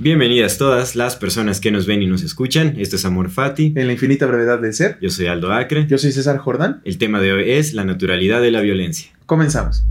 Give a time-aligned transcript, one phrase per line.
[0.00, 2.74] Bienvenidas todas las personas que nos ven y nos escuchan.
[2.78, 3.72] Esto es Amor Fati.
[3.74, 4.96] En la infinita brevedad del ser.
[5.00, 5.88] Yo soy Aldo Acre.
[5.88, 6.80] Yo soy César Jordán.
[6.84, 9.10] El tema de hoy es la naturalidad de la violencia.
[9.26, 9.84] Comenzamos.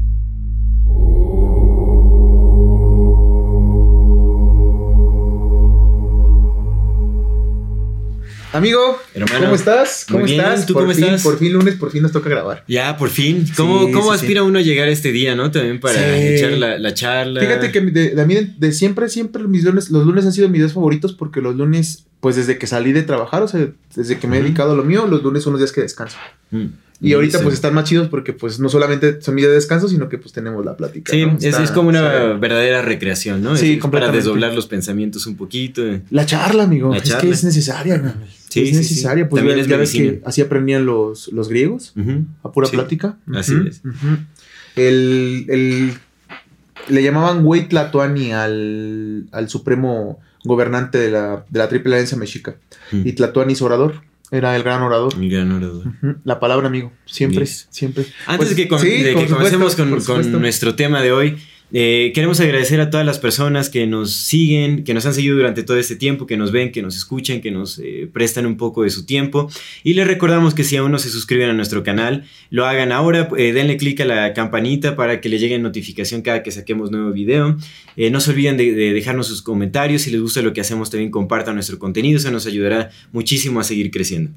[8.53, 10.05] Amigo, Hermano, ¿cómo estás?
[10.09, 10.65] ¿Cómo bien, estás?
[10.65, 11.21] ¿tú por cómo fin, estás?
[11.23, 12.63] Por fin lunes, por fin nos toca grabar.
[12.67, 13.45] Ya, por fin.
[13.55, 15.51] ¿Cómo, Sí, cómo sí, aspira uno a llegar a este día, no?
[15.51, 17.41] También para echar la, la charla.
[17.41, 20.31] Fíjate que de, de, a mí de, de siempre, siempre mis lunes, los lunes han
[20.33, 23.67] sido mis días favoritos porque los lunes, pues desde que salí de trabajar, o sea,
[23.95, 26.17] desde que me he dedicado a lo mío, los lunes son los días que descanso.
[26.51, 26.65] Mm.
[26.99, 27.43] Y ahorita Sí.
[27.43, 30.17] pues están más chidos porque pues no solamente son mis días de descanso, sino que
[30.17, 31.11] pues tenemos la plática.
[31.11, 31.37] Sí, ¿no?
[31.37, 33.55] es, Está- es como una verdadera recreación, ¿no?
[33.55, 35.83] Sí, Es para desdoblar los pensamientos un poquito.
[36.09, 36.89] La charla, amigo.
[36.89, 37.21] La es charla.
[37.21, 38.13] que es necesaria, güey.
[38.49, 38.79] Sí, es sí, sí.
[38.79, 39.29] necesaria.
[39.29, 41.93] Pues También ya, es ya ves que así aprendían los, los griegos,
[42.43, 43.17] a pura plática.
[43.31, 43.83] así es.
[44.75, 45.93] El, el-
[46.89, 52.55] le llamaban güey Tlatoani al, al supremo gobernante de la, de la Triple Alianza Mexica.
[52.91, 53.01] Mm.
[53.07, 54.01] Y Tlatoani es orador.
[54.31, 55.13] Era el gran orador.
[55.17, 55.83] Gran orador.
[56.25, 56.91] La palabra, amigo.
[57.05, 57.67] Siempre, Yes.
[57.69, 58.05] siempre.
[58.25, 61.37] Antes Pues, de que, com- sí, de que comencemos con, con nuestro tema de hoy,
[61.73, 65.63] eh, queremos agradecer a todas las personas que nos siguen, que nos han seguido durante
[65.63, 68.83] todo este tiempo, que nos ven, que nos escuchan, que nos eh, prestan un poco
[68.83, 69.49] de su tiempo.
[69.83, 73.29] Y les recordamos que si aún no se suscriben a nuestro canal, lo hagan ahora.
[73.37, 77.11] eh, denle clic a la campanita para que le llegue notificación cada que saquemos nuevo
[77.11, 77.57] video.
[78.11, 80.03] No se olviden de, de dejarnos sus comentarios.
[80.03, 82.17] Si les gusta lo que hacemos, también compartan nuestro contenido.
[82.17, 84.31] Eso nos ayudará muchísimo a seguir creciendo.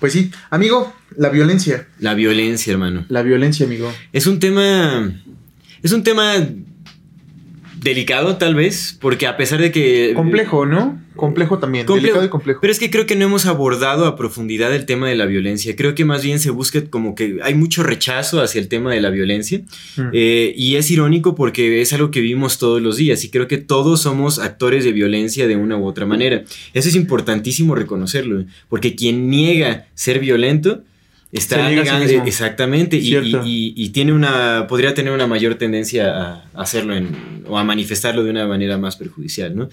[0.00, 1.86] Pues sí, amigo, la violencia.
[2.00, 3.04] La violencia, hermano.
[3.08, 3.92] La violencia, amigo.
[4.12, 5.14] Es un tema.
[5.82, 6.34] Es un tema
[7.82, 10.12] delicado, tal vez, porque a pesar de que.
[10.14, 11.00] Complejo, ¿no?
[11.16, 11.84] Complejo también.
[11.84, 12.06] Complejo.
[12.06, 12.60] Delicado y complejo.
[12.60, 15.76] Pero es que creo que no hemos abordado a profundidad el tema de la violencia.
[15.76, 19.00] Creo que más bien se busca como que hay mucho rechazo hacia el tema de
[19.00, 19.60] la violencia.
[19.96, 20.08] Mm.
[20.12, 23.58] Eh, y es irónico porque es algo que vivimos todos los días y creo que
[23.58, 26.44] todos somos actores de violencia de una u otra manera.
[26.72, 30.82] Eso es importantísimo reconocerlo, porque quien niega ser violento
[31.38, 33.10] está a sí exactamente y,
[33.44, 38.22] y- y tiene una podría tener una mayor tendencia a hacerlo en- o a manifestarlo
[38.22, 39.68] de una manera más perjudicial, ¿no?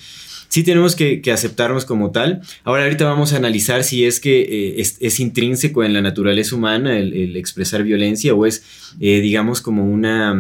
[0.52, 2.42] Sí tenemos que, que aceptarnos como tal.
[2.64, 6.56] Ahora ahorita vamos a analizar si es que eh, es, es intrínseco en la naturaleza
[6.56, 8.64] humana el, el expresar violencia o es,
[9.00, 10.34] eh, digamos, como una,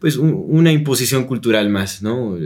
[0.00, 2.36] pues, un- una imposición cultural más, ¿no?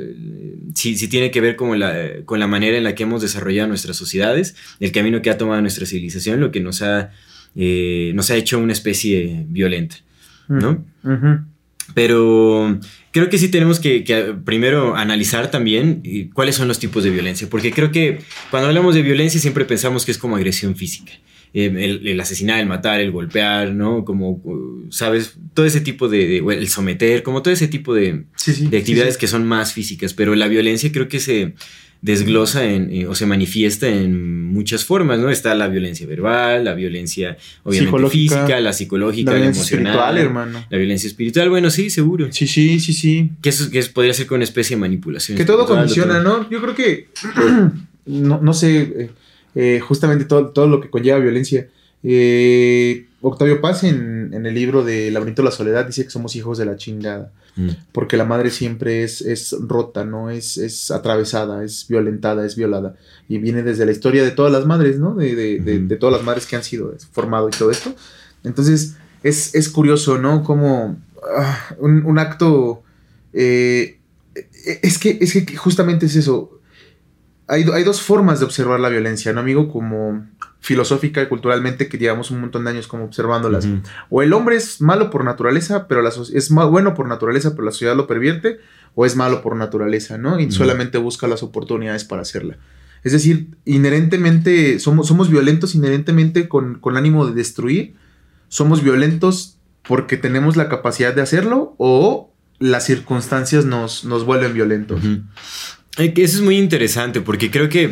[0.74, 1.94] Si, si tiene que ver como la,
[2.26, 5.62] con la manera en la que hemos desarrollado nuestras sociedades, el camino que ha tomado
[5.62, 7.12] nuestra civilización, lo que nos ha,
[7.56, 9.96] eh, nos ha hecho una especie violenta,
[10.48, 10.84] ¿no?
[11.04, 11.40] Ujú.
[11.94, 12.78] Pero
[13.12, 17.10] creo que sí tenemos que, que primero analizar también eh, cuáles son los tipos de
[17.10, 18.18] violencia, porque creo que
[18.50, 21.12] cuando hablamos de violencia siempre pensamos que es como agresión física.
[21.54, 24.04] Eh, el, el asesinar, el matar, el golpear, ¿no?
[24.04, 24.42] Como,
[24.90, 25.38] ¿sabes?
[25.54, 28.66] Todo ese tipo de, de- el someter, como todo ese tipo de, Sí, sí.
[28.66, 29.20] de actividades sí.
[29.20, 31.54] que son más físicas, pero la violencia creo que se
[32.00, 35.30] desglosa en, eh, o se manifiesta en muchas formas, ¿no?
[35.30, 40.18] Está la violencia verbal, la violencia obviamente física, la psicológica, La la, violencia emocional, espiritual,
[40.18, 40.64] hermano.
[40.70, 42.28] la violencia espiritual, bueno, sí, seguro.
[42.30, 43.30] Sí, sí, sí, sí.
[43.42, 45.36] Que eso que es- podría ser con una especie de manipulación.
[45.36, 46.42] Que todo condiciona, todo.
[46.44, 46.50] ¿no?
[46.50, 47.08] Yo creo que,
[48.06, 49.10] no, no sé, eh,
[49.56, 51.68] eh, justamente todo, todo lo que conlleva violencia.
[52.04, 56.36] Eh, Octavio Paz en, en el libro de Laberinto de la Soledad dice que somos
[56.36, 57.70] hijos de la chingada, Mm.
[57.90, 60.30] porque la madre siempre es, es rota, ¿no?
[60.30, 62.94] Es, es atravesada, es violentada, es violada.
[63.28, 65.16] Y viene desde la historia de todas las madres, ¿no?
[65.16, 67.92] De, de- de- todas las madres que han sido formado y todo esto.
[68.44, 70.44] Entonces, es, es curioso, ¿no?
[70.44, 70.98] Como
[71.36, 72.84] ah, un, un acto...
[73.32, 73.98] eh,
[74.82, 76.57] es, que, es que justamente es eso.
[77.48, 79.68] Hay, do- hay dos formas de observar la violencia, ¿no, amigo?
[79.70, 80.26] Como
[80.60, 83.66] filosófica y culturalmente, que llevamos un montón de años como observándolas.
[84.10, 87.64] O el hombre es malo por naturaleza, pero la so- es bueno por naturaleza, pero
[87.64, 88.58] la sociedad lo pervierte,
[88.94, 90.38] o es malo por naturaleza, ¿no?
[90.40, 92.56] Y solamente busca las oportunidades para hacerla.
[93.04, 97.94] Es decir, inherentemente, somos, somos violentos inherentemente con, con ánimo de destruir,
[98.48, 99.56] somos violentos
[99.86, 105.00] porque tenemos la capacidad de hacerlo, o las circunstancias nos, nos vuelven violentos.
[105.98, 107.90] Eso es muy interesante porque creo que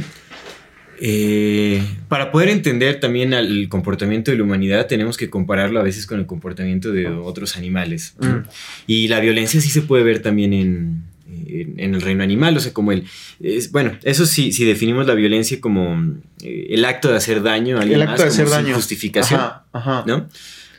[1.01, 6.07] eh, para poder entender también el comportamiento de la humanidad tenemos que compararlo a veces
[6.07, 8.15] con el comportamiento de otros animales.
[8.21, 8.49] Mm.
[8.87, 12.73] Y la violencia sí se puede ver también en, en, el reino animal, o sea,
[12.73, 13.05] como el...
[13.41, 17.77] Es, bueno, eso sí, si definimos la violencia como eh, el acto de hacer daño
[17.77, 18.75] a alguien El acto de hacer daño.
[18.75, 20.05] justificación, Ajá, ajá.
[20.07, 20.29] ¿no?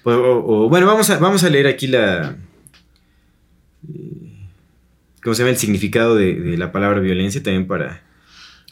[0.03, 2.37] O- o- o- bueno, vamos a, vamos a leer aquí la...
[3.93, 4.26] eh,
[5.27, 5.51] ¿Cómo se llama?
[5.51, 8.01] El significado de, de la palabra violencia también para,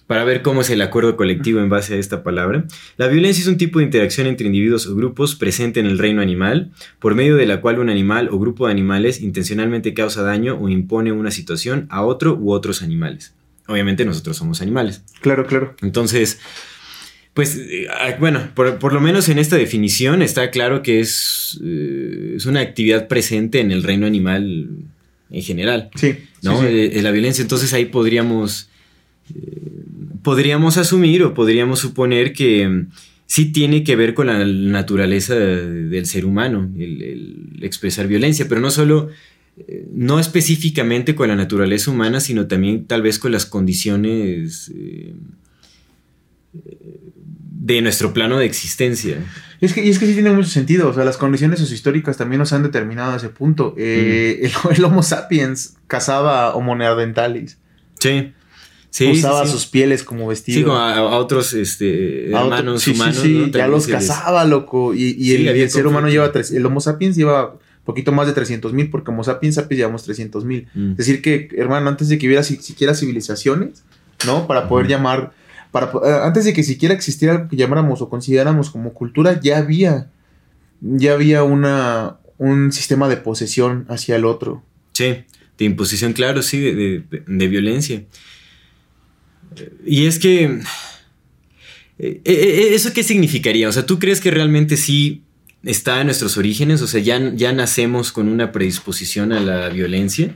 [0.07, 2.63] para ver cómo es el acuerdo colectivo en base a esta palabra.
[2.95, 6.21] La violencia es un tipo de interacción entre individuos o grupos presente en el reino
[6.21, 10.57] animal, por medio de la cual un animal o grupo de animales intencionalmente causa daño
[10.57, 13.35] o impone una situación a otro u otros animales.
[13.67, 15.03] Obviamente nosotros somos animales.
[15.19, 15.75] Claro, claro.
[15.81, 16.39] Entonces,
[17.33, 21.59] pues, eh, ah, bueno, por, por lo menos en esta definición está claro que es,
[21.61, 24.69] eh, es una actividad presente en el reino animal
[25.31, 25.89] en general.
[25.95, 26.17] Sí.
[26.45, 26.61] ¿No?
[26.61, 26.73] sí, sí.
[26.73, 28.69] Eh, eh, la violencia, entonces ahí podríamos,
[29.35, 29.61] eh,
[30.23, 32.87] podríamos asumir o podríamos suponer que mm,
[33.25, 38.61] sí tiene que ver con la naturaleza del ser humano, el, el expresar violencia, pero
[38.61, 39.09] no solo,
[39.57, 45.13] eh, no específicamente con la naturaleza humana, sino también tal vez con las condiciones eh,
[47.65, 49.17] de nuestro plano de existencia.
[49.59, 50.89] Es que, y es que sí tiene mucho sentido.
[50.89, 53.73] O sea, las condiciones sociohistóricas también nos han determinado a ese punto.
[53.77, 54.67] Eh, Mm.
[54.69, 57.57] el, el Homo sapiens cazaba Homo neanderthalis.
[57.99, 58.33] Sí.
[58.91, 59.53] Sí, usaba sí, sí.
[59.53, 60.59] sus pieles como vestido.
[60.59, 63.17] Sí, como a, a otros este, A otro- hermanos sí, humanos.
[63.17, 63.47] sí, ¿no?
[63.47, 64.93] ya los les- cazaba, loco.
[64.93, 68.89] Y, el, ser humano lleva, tres- el Homo sapiens lleva poquito más de 300 mil,
[68.91, 70.67] porque Homo sapiens sapiens llevamos 300 mil.
[70.75, 70.91] Mm.
[70.91, 73.83] Es decir, que, hermano, antes de que hubiera si- siquiera civilizaciones,
[74.25, 74.45] ¿no?
[74.47, 75.33] Para poder llamar,
[75.83, 80.09] eh, antes de que siquiera existiera algo que llamáramos o consideráramos como cultura, ya había,
[80.81, 84.63] ya había una, un sistema de posesión hacia el otro.
[84.93, 85.23] Sí,
[85.57, 86.73] de imposición, claro, sí, de,
[87.09, 88.03] de- de violencia.
[89.57, 90.61] Eh, Y es que...
[91.99, 93.69] eh, ¿Eso qué significaría?
[93.69, 95.23] O sea, ¿tú crees que realmente sí
[95.63, 96.81] está en nuestros orígenes?
[96.81, 100.35] O sea, ya, ya nacemos con una predisposición a la violencia.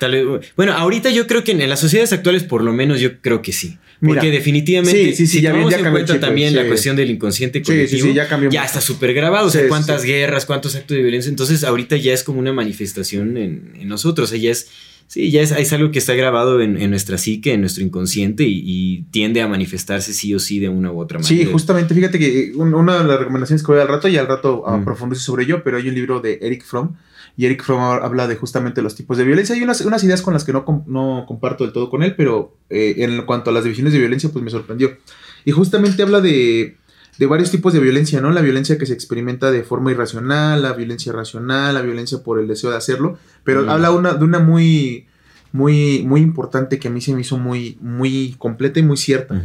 [0.00, 3.20] Tal vez- bueno, ahorita yo creo que en las sociedades actuales, por lo menos, yo
[3.20, 3.78] creo que sí.
[4.00, 6.96] Mira, Porque definitivamente, sí, sí, sí, si ya tomamos ya en cuenta también la cuestión
[6.96, 8.08] del inconsciente colectivo,
[8.50, 9.46] ya está súper grabado.
[9.46, 11.30] O sea, cuántas guerras, cuántos actos de violencia.
[11.30, 14.28] Entonces, ahorita ya es como una manifestación en, en nosotros.
[14.28, 14.68] O sea, ya es,
[15.06, 18.42] sí, ya es, es algo que está grabado en, en nuestra psique, en nuestro inconsciente
[18.44, 21.28] y, y tiende a manifestarse sí o sí de una u otra manera.
[21.44, 24.26] Sí, justamente, fíjate que un- una de las recomendaciones que voy al rato, y al
[24.26, 24.84] rato Mm.
[24.84, 26.96] profundizo sobre ello, pero hay un libro de Eric Fromm,
[27.36, 29.54] y Eric Fromm habla de justamente los tipos de violencia.
[29.54, 32.56] Hay unas, unas ideas con las que no, no comparto del todo con él, pero
[32.70, 34.96] eh, en cuanto a las divisiones de violencia, pues me sorprendió.
[35.44, 36.76] Y justamente habla de,
[37.18, 38.30] de varios tipos de violencia, ¿no?
[38.30, 42.46] La violencia que se experimenta de forma irracional, la violencia racional, la violencia por el
[42.46, 43.68] deseo de hacerlo, pero Mm.
[43.68, 45.06] habla una, de una muy...
[45.52, 49.40] Muy, muy importante que a mí se me hizo muy, muy completa y muy cierta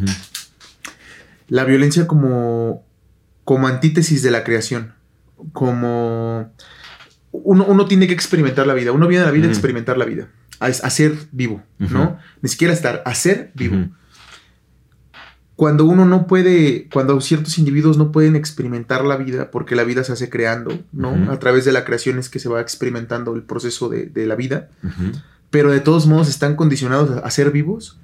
[1.48, 2.84] la violencia como,
[3.44, 4.94] como antítesis de la creación.
[5.54, 6.52] Como
[7.32, 8.92] uno, uno tiene que experimentar la vida.
[8.92, 9.54] Uno viene a la vida a Ujú.
[9.56, 10.30] experimentar la vida.
[10.60, 12.18] A, a ser vivo, ¿no?
[12.42, 13.88] Ni siquiera estar, a ser vivo.
[15.56, 20.06] Cuando uno no puede, cuando ciertos individuos no pueden experimentar la vida, porque la vida
[20.06, 21.30] se hace creando, ¿no?
[21.32, 24.36] A través de la creación es que se va experimentando el proceso de, de la
[24.36, 24.70] vida,
[25.50, 28.00] pero de todos modos están condicionados a, a ser vivos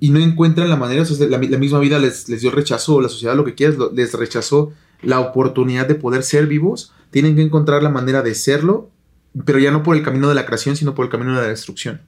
[0.00, 2.94] y no encuentran la manera, o sea, la, la misma vida les, les dio rechazo,
[2.94, 4.72] o la sociedad, lo que quieras, lo- les rechazó
[5.02, 8.90] la oportunidad de poder ser vivos, tienen que encontrar la manera de serlo,
[9.46, 11.48] pero ya no por el camino de la creación, sino por el camino de la
[11.48, 12.00] destrucción,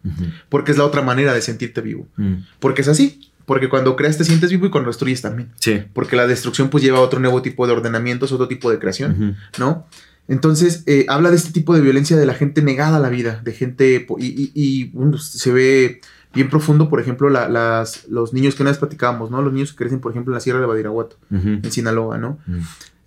[0.49, 2.35] porque es la otra manera de sentirte vivo, Mm.
[2.61, 5.83] porque es así, porque cuando creas te sientes vivo y cuando destruyes también, Sí.
[5.95, 9.37] porque la destrucción pues lleva a otro nuevo tipo de ordenamientos, otro tipo de creación.
[9.59, 9.87] ¿no?
[10.29, 13.41] Entonces, eh, habla de este tipo de violencia de la gente negada a la vida,
[13.45, 16.01] de gente, y, y- y, bueno, se ve
[16.35, 19.41] bien profundo, por ejemplo, la- las, los niños que una vez platicábamos, ¿no?
[19.41, 22.39] Los niños que crecen, por ejemplo, en la Sierra de Badiraguato, en Sinaloa, ¿no?
[22.47, 22.59] Mm.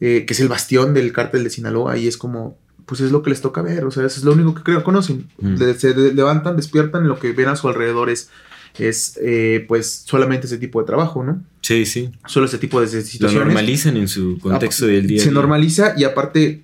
[0.02, 3.22] Eh, que es el bastión del cártel de Sinaloa, y es como, pues es lo
[3.22, 5.28] que les toca ver, o sea, eso es lo único que creo, conocen.
[5.40, 5.56] Mm.
[5.58, 8.30] Le- se levantan, despiertan, y lo que ven a su alrededor es,
[8.78, 11.44] es eh, pues, solamente ese tipo de trabajo, ¿no?
[11.62, 12.12] Sí, sí.
[12.28, 13.46] Solo ese tipo de Lo situaciones.
[13.46, 15.20] normalizan en su contexto del día.
[15.20, 15.34] Se día.
[15.34, 16.64] normaliza y aparte,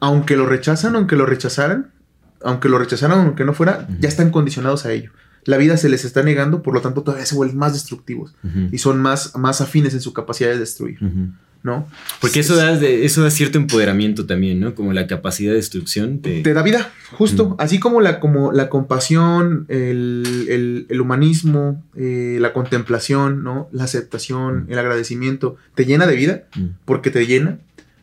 [0.00, 1.90] aunque lo rechazan, aunque lo rechazaran,
[2.42, 5.10] aunque lo rechazaran, aunque no fuera, ya están condicionados a ello.
[5.44, 8.34] La vida se les está negando, por lo tanto todavía se vuelven más destructivos
[8.72, 10.98] y son más, más afines en su capacidad de destruir.
[11.64, 11.88] ¿No?
[12.20, 14.74] Porque eso da, eso da cierto empoderamiento también, ¿no?
[14.76, 16.20] Como la capacidad de destrucción.
[16.20, 17.48] te- Te da vida, justo.
[17.50, 17.56] Mm.
[17.58, 23.68] Así como la, como la compasión, el, el- el humanismo, eh, la contemplación, ¿no?
[23.72, 24.72] La aceptación, Mm.
[24.72, 26.66] el agradecimiento, te llena de vida Mm.
[26.84, 27.58] porque te llena,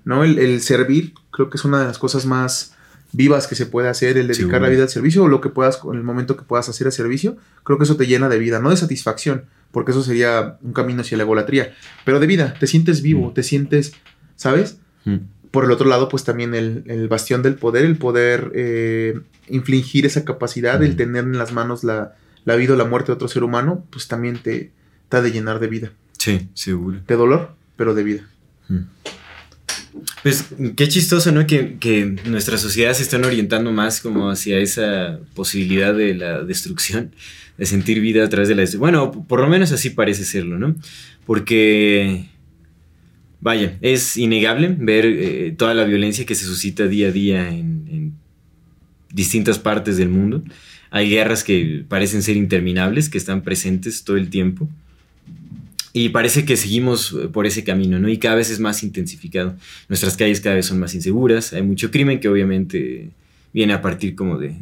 [0.05, 0.23] ¿no?
[0.23, 2.73] El, el servir, creo que es una de las cosas más
[3.13, 5.79] vivas que se puede hacer, el dedicar la vida al servicio o lo que puedas,
[5.83, 8.59] en el momento que puedas hacer al servicio, creo que eso te llena de vida,
[8.59, 11.73] no de satisfacción, porque eso sería un camino hacia la egolatría,
[12.05, 13.33] pero de vida, te sientes vivo, Mm.
[13.33, 13.93] te sientes,
[14.35, 14.77] ¿sabes?
[15.05, 15.17] Mm.
[15.51, 20.05] por el otro lado, pues también el, el bastión del poder, el poder eh, infligir
[20.05, 22.15] esa capacidad, el tener en las manos la,
[22.45, 24.71] la, vida o la muerte de otro ser humano, pues también te,
[25.09, 25.91] te ha de llenar de vida.
[26.17, 27.01] Sí, seguro.
[27.05, 28.23] De dolor, pero de vida.
[30.23, 30.45] Pues
[30.75, 31.45] qué chistoso, ¿no?
[31.47, 37.11] Que, que nuestras sociedades se están orientando más como hacia esa posibilidad de la destrucción,
[37.57, 38.91] de sentir vida a través de la destrucción.
[38.91, 40.75] Bueno, por lo menos así parece serlo, ¿no?
[41.25, 42.25] Porque,
[43.39, 47.87] vaya, es innegable ver eh, toda la violencia que se suscita día a día en,
[47.89, 48.13] en
[49.13, 50.43] distintas partes del mundo.
[50.89, 54.69] Hay guerras que parecen ser interminables, que están presentes todo el tiempo.
[55.93, 58.07] Y parece que seguimos eh, por ese camino, ¿no?
[58.07, 59.55] Y cada vez es más intensificado.
[59.89, 63.09] Nuestras calles cada vez son más inseguras, hay mucho crimen que obviamente
[63.53, 64.55] viene a partir como de...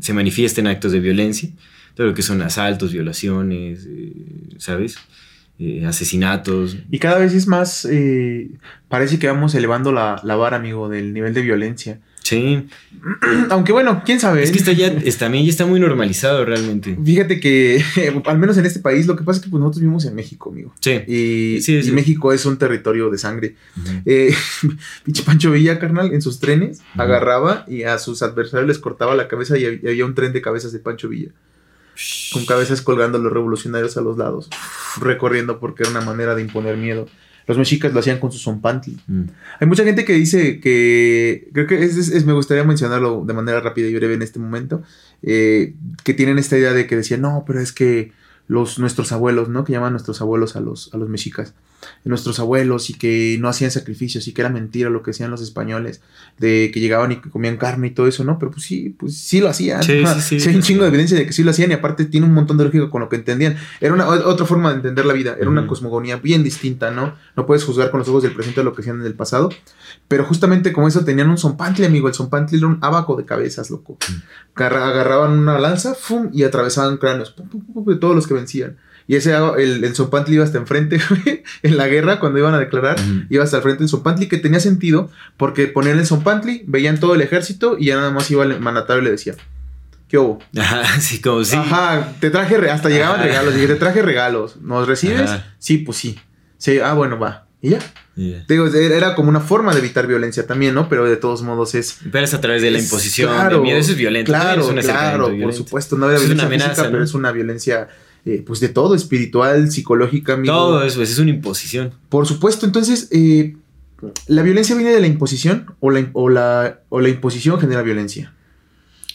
[0.00, 1.50] se manifiesta en actos de violencia,
[1.94, 4.12] todo lo que son asaltos, violaciones, eh,
[4.58, 4.96] ¿sabes?
[5.58, 6.76] Eh, asesinatos.
[6.90, 7.88] Y cada vez es más,
[8.88, 12.00] parece que vamos elevando la, la, vara, amigo, del nivel de violencia.
[12.28, 12.68] Sí.
[13.48, 14.42] Aunque bueno, quién sabe.
[14.42, 16.94] Es que está ya, está, también ya está muy normalizado realmente.
[17.02, 17.82] Fíjate que,
[18.26, 20.50] al menos en este país, lo que pasa es que pues, nosotros vivimos en México,
[20.50, 20.74] amigo.
[20.80, 20.90] Sí.
[21.06, 21.88] Y, sí, sí.
[21.88, 23.56] y México es un territorio de sangre.
[23.76, 24.02] Uh -huh.
[24.04, 24.34] eh,
[25.04, 27.02] pinche Pancho Villa, carnal, en sus trenes, uh -huh.
[27.04, 30.72] agarraba y a sus adversarios les cortaba la cabeza y había un tren de cabezas
[30.72, 31.30] de Pancho Villa.
[32.32, 34.50] Con cabezas colgando los revolucionarios a los lados,
[35.00, 37.08] recorriendo porque era una manera de imponer miedo.
[37.48, 38.98] Los mexicas lo hacían con su zompantli.
[39.06, 39.22] Mm.
[39.58, 41.48] Hay mucha gente que dice que.
[41.54, 44.38] Creo que es, es, es, me gustaría mencionarlo de manera rápida y breve en este
[44.38, 44.82] momento.
[45.22, 45.74] Eh,
[46.04, 48.12] que tienen esta idea de que decían, no, pero es que
[48.48, 49.64] los, nuestros abuelos, ¿no?
[49.64, 51.54] Que llaman nuestros abuelos a los, a los mexicas.
[52.04, 55.42] Nuestros abuelos y que no hacían sacrificios y que era mentira lo que hacían los
[55.42, 56.00] españoles,
[56.38, 58.38] de que llegaban y que comían carne y todo eso, ¿no?
[58.38, 59.82] Pero pues sí, pues sí lo hacían.
[59.82, 61.74] Sí, sí, sí, sí, hay un chingo de evidencia de que sí lo hacían y
[61.74, 63.56] aparte tiene un montón de lógica con lo que entendían.
[63.80, 65.66] Era una otra forma de entender la vida, era una mm.
[65.66, 67.14] cosmogonía bien distinta, ¿no?
[67.36, 69.50] No puedes juzgar con los ojos del presente lo que hacían en el pasado,
[70.08, 73.70] pero justamente como eso tenían un zompantli, amigo, el zompantli era un abaco de cabezas,
[73.70, 73.98] loco.
[74.08, 74.62] Mm.
[74.62, 76.30] Agarraban una lanza, ¡fum!
[76.32, 78.76] y atravesaban cráneos, pum, pum, pum, de todos los que vencían.
[79.08, 81.00] Y ese, el, el Zompantli iba hasta enfrente,
[81.62, 83.26] en la guerra, cuando iban a declarar, uh -huh.
[83.30, 87.14] iba hasta el frente del Zompantli, que tenía sentido, porque ponían el Zompantli, veían todo
[87.14, 89.34] el ejército, y ya nada más iba el mandatario y le decía,
[90.08, 90.40] ¿qué hubo?
[90.58, 91.56] Ajá, sí, como sí.
[91.56, 93.24] Ajá, te traje, hasta llegaban Ajá.
[93.24, 95.22] regalos, dije, te traje regalos, ¿nos recibes?
[95.22, 95.54] Ajá.
[95.58, 96.18] Sí, pues sí.
[96.58, 97.46] Sí, ah, bueno, va.
[97.62, 97.78] Y ya.
[98.14, 98.44] Yeah.
[98.48, 100.88] Digo, era como una forma de evitar violencia también, ¿no?
[100.88, 101.98] Pero de todos modos es.
[102.10, 103.32] Pero es a través de la imposición.
[103.32, 104.32] Claro, de miedo, eso es violento.
[104.32, 105.96] Claro, es claro, por supuesto.
[105.96, 106.92] No era violencia amenaza, física, ¿no?
[106.92, 107.88] pero es una violencia
[108.28, 110.34] eh, pues de todo, espiritual, psicológica.
[110.34, 110.52] Amigo.
[110.52, 111.92] Todo eso, es una imposición.
[112.10, 113.56] Por supuesto, entonces, eh,
[114.26, 118.34] ¿la violencia viene de la imposición o la, o, la, o la imposición genera violencia?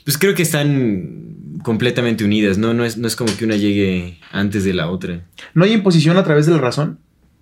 [0.03, 2.73] Pues creo que están completamente unidas, ¿no?
[2.73, 5.21] No es, no es como que una llegue antes de la otra.
[5.53, 6.97] ¿No hay imposición a través de la razón?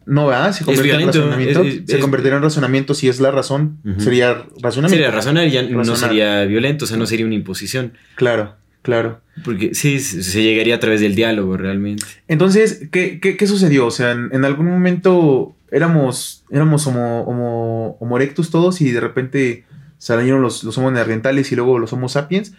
[0.06, 0.52] No, ¿verdad?
[0.52, 1.62] Se convertirá en razonamiento.
[1.64, 3.78] Es, es, se convertirá en razonamiento si es la razón.
[3.86, 4.00] Uh -huh.
[4.00, 4.90] Sería razonamiento.
[4.90, 5.86] Sería razonar y ya Razonar.
[5.86, 7.94] no sería violento, o sea, no sería una imposición.
[8.16, 8.56] Claro.
[8.82, 9.22] Claro.
[9.44, 12.06] Porque sí, se llegaría a través del diálogo realmente.
[12.28, 13.86] Entonces, ¿qué, qué, qué sucedió?
[13.86, 19.00] O sea, en, en, algún momento éramos, éramos homo, homo, homo, erectus todos y de
[19.00, 19.66] repente
[19.98, 22.54] salieron los, los homo neandertales y luego los homo sapiens.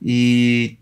[0.00, 0.78] Y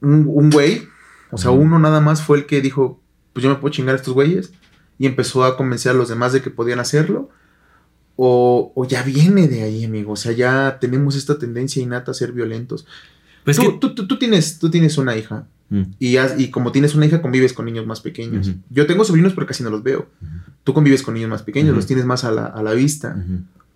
[0.00, 0.82] un, un güey,
[1.30, 1.62] o sea, uh -huh.
[1.62, 3.00] uno nada más fue el que dijo,
[3.32, 4.52] pues yo me puedo chingar a estos güeyes.
[4.98, 7.28] Y empezó a convencer a los demás de que podían hacerlo.
[8.16, 10.12] O, o, ya viene de ahí, amigo.
[10.12, 12.86] O sea, ya tenemos esta tendencia innata a ser violentos.
[13.46, 13.78] Pues tú, que...
[13.78, 15.46] tú, tú, tú, tienes, tú tienes una hija.
[15.70, 15.82] Mm.
[16.00, 18.48] Y, has, y, como tienes una hija, convives con niños más pequeños.
[18.48, 18.58] Uh -huh.
[18.70, 20.08] Yo tengo sobrinos, pero casi no los veo.
[20.20, 20.42] Uh -huh.
[20.64, 21.76] Tú convives con niños más pequeños, uh -huh.
[21.76, 23.16] los tienes más a la, a la vista.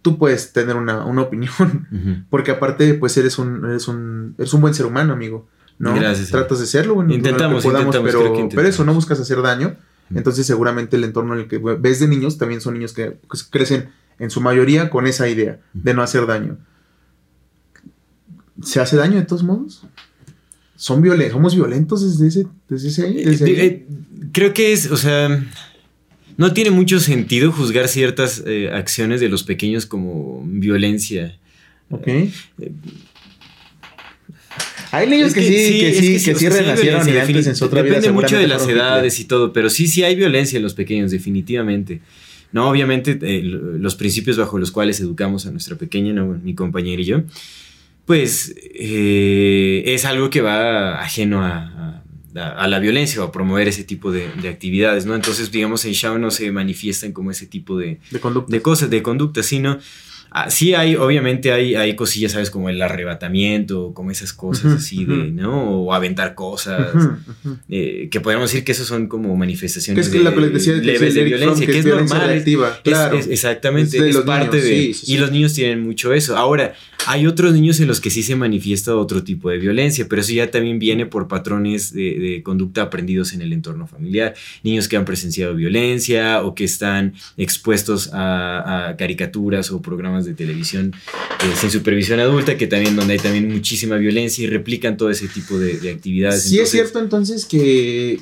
[0.03, 2.27] Tú puedes tener una, una opinión.
[2.31, 5.49] Porque aparte, pues eres un, eres un, eres un buen ser humano, amigo.
[5.79, 5.95] ¿no?
[5.95, 6.31] Gracias.
[6.31, 6.97] Tratas de serlo.
[6.97, 8.55] Bueno, intentamos, podamos, intentamos, pero, intentamos.
[8.55, 9.77] pero eso, no buscas hacer daño.
[10.13, 13.45] Entonces, seguramente el entorno en el que ves de niños también son niños que pues,
[13.45, 16.59] crecen en su mayoría con esa idea de no hacer daño.
[18.65, 19.83] ¿Se hace daño de todos modos?
[20.77, 21.33] ¿Son violentos?
[21.33, 23.87] ¿Somos violentos desde ese, desde ese, desde eh, eh,
[24.33, 25.45] Creo que es, o sea,
[26.37, 31.39] no tiene mucho sentido juzgar ciertas eh, acciones de los pequeños como violencia.
[31.91, 32.09] Ok.
[34.93, 37.47] Hay niños es que, que, sí, sí, que, sí, que, que sí renacieron y antes
[37.47, 38.13] en su otra Depende vida.
[38.13, 42.01] mucho de las edades y todo, pero sí, sí hay violencia en los pequeños, definitivamente.
[42.53, 46.27] No, obviamente, eh, los principios bajo los cuales educamos a nuestra pequeña, ¿no?
[46.43, 47.23] mi compañera y yo,
[48.11, 52.03] pues eh, es algo que va ajeno a,
[52.35, 55.15] a, a, la violencia o a promover ese tipo de, de, actividades, ¿no?
[55.15, 59.03] Entonces, digamos, en Shao no se manifiestan como ese tipo de, de, de cosas, de
[59.05, 59.79] conductas, sino
[60.33, 62.51] Ah, sí hay, obviamente hay, hay cosillas, ¿sabes?
[62.51, 65.31] Como el arrebatamiento, como esas cosas así de.
[65.33, 65.83] ¿no?
[65.83, 66.95] O aventar cosas.
[67.69, 70.51] Eh, que podríamos decir que esos son como Que manifestaciones es que que les de-
[70.51, 72.37] decía, que leves decía de Eric violencia, Fromm, que, es violencia normal.
[72.37, 73.17] Es- claro.
[73.19, 74.71] es- exactamente, Es de es, los parte niños, de...
[74.71, 75.19] sí, sí, Y sí.
[75.19, 76.37] los niños tienen mucho eso.
[76.37, 76.75] Ahora,
[77.07, 80.33] hay otros niños en los que sí se manifiesta otro tipo de violencia, pero eso
[80.33, 84.35] ya también viene por patrones de, de conducta aprendidos en el entorno familiar.
[84.63, 90.35] Niños que han presenciado violencia o que están expuestos a, a caricaturas o programas de
[90.35, 90.93] televisión
[91.43, 95.29] eh, sin supervisión adulta, que también donde hay también muchísima violencia y replican todo ese
[95.29, 96.43] tipo de, de actividades.
[96.45, 98.21] Sí es cierto entonces que,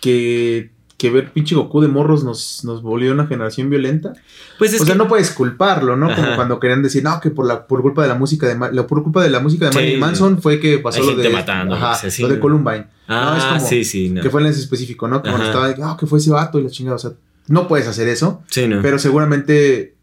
[0.00, 4.14] que, que ver pinche Goku de morros nos, nos volvió una generación violenta.
[4.58, 6.14] Pues es o sea, no puedes culparlo, ¿no?
[6.14, 8.70] Como cuando querían decir, no, que por la por culpa de la música de Ma-
[8.70, 10.00] la- por culpa de la música de Sí, Marilyn.
[10.00, 12.22] Manson fue que pasó lo de matando, ajá, o sea, sí.
[12.22, 12.86] lo de Columbine.
[13.08, 14.22] Ah, no, es como sí, sí, no.
[14.22, 15.22] que fue en ese específico, ¿no?
[15.24, 15.44] Ajá.
[15.44, 17.12] estaba ah, que fue ese vato y la chingada, o sea,
[17.48, 18.80] no puedes hacer eso, Sí, no.
[18.82, 19.95] pero seguramente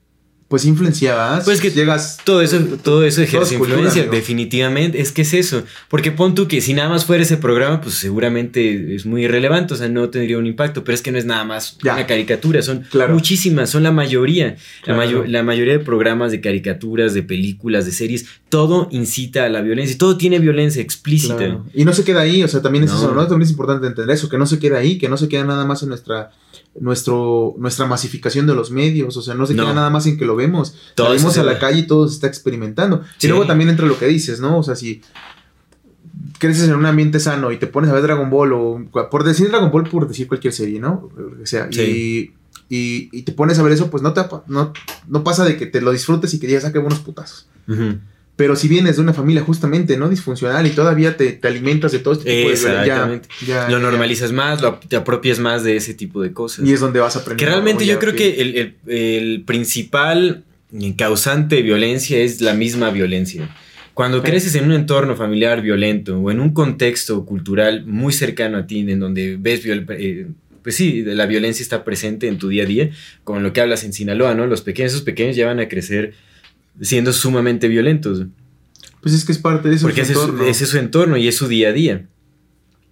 [0.53, 5.01] pues influenciaba, Pues que llegas Todo eso, todo eso ejerce cultura, influencia, definitivamente.
[5.01, 5.63] Es que es eso.
[5.89, 9.73] Porque pon tú que si nada más fuera ese programa, pues seguramente es muy irrelevante,
[9.73, 10.83] o sea, no tendría un impacto.
[10.83, 11.95] Pero es que no es nada más Ya.
[11.95, 13.15] una caricatura, son Claro.
[13.15, 14.57] muchísimas, son la mayoría.
[14.83, 14.99] Claro.
[14.99, 19.49] La, mayo- la mayoría de programas, de caricaturas, de películas, de series, todo incita a
[19.49, 21.37] la violencia y todo tiene violencia explícita.
[21.37, 21.65] Claro.
[21.73, 22.97] Y no se queda ahí, o sea, también es No.
[22.97, 23.21] eso, ¿no?
[23.25, 25.65] También es importante entender eso, que no se queda ahí, que no se queda nada
[25.65, 26.29] más en nuestra
[26.79, 29.63] nuestro nuestra masificación de los medios, o sea, no se No.
[29.63, 30.75] queda nada más en que lo vemos.
[30.95, 33.03] Todo Salimos eso se a la calle y todo se está experimentando.
[33.17, 33.27] Sí.
[33.27, 34.57] Y luego también entra lo que dices, ¿no?
[34.57, 35.01] O sea, si
[36.39, 39.49] creces en un ambiente sano y te pones a ver Dragon Ball o por decir
[39.49, 41.09] Dragon Ball por decir cualquier serie, ¿no?
[41.39, 41.67] Que sea.
[41.71, 42.33] Sí.
[42.69, 44.73] Y, y, y te pones a ver eso, pues no te no,
[45.07, 47.47] no pasa de que te lo disfrutes y que digas, ah, qué buenos putazos.
[47.67, 47.97] Ujú.
[48.35, 50.09] Pero si vienes de una familia justamente, ¿no?
[50.09, 53.29] Disfuncional y todavía te, te alimentas de todo este tipo de Exactamente.
[53.45, 56.65] ya- Lo ya- normalizas más, lo, te apropias más de ese tipo de cosas.
[56.67, 57.37] Y es donde vas a aprender.
[57.45, 60.43] Que realmente yo Ya, creo que el, el- el principal
[60.97, 63.49] causante de violencia es la misma violencia.
[63.93, 68.65] Cuando creces en un entorno familiar violento o en un contexto cultural muy cercano a
[68.65, 70.25] ti, en donde ves, viol- eh,
[70.63, 72.89] pues sí, la violencia está presente en tu día a día,
[73.23, 74.47] con lo que hablas en Sinaloa, ¿no?
[74.47, 76.15] Los pequeños, esos pequeños ya van a crecer
[76.81, 78.25] siendo sumamente violentos.
[79.01, 79.85] Pues es que es parte de eso.
[79.85, 82.07] Porque ese es, su- ese es su entorno y es su día a día.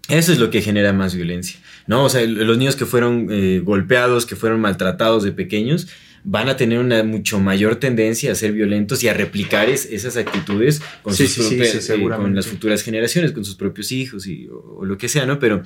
[0.09, 2.03] Eso es lo que genera más violencia, ¿no?
[2.03, 5.87] O sea, los niños que fueron eh, golpeados, que fueron maltratados de pequeños,
[6.25, 10.17] van a tener una mucho mayor tendencia a ser violentos y a replicar es- esas
[10.17, 13.91] actitudes con, Sí, sus sí, propias- sí, eh, con las futuras generaciones, con sus propios
[13.94, 15.39] hijos y, o, o lo que sea, ¿no?
[15.39, 15.63] Pero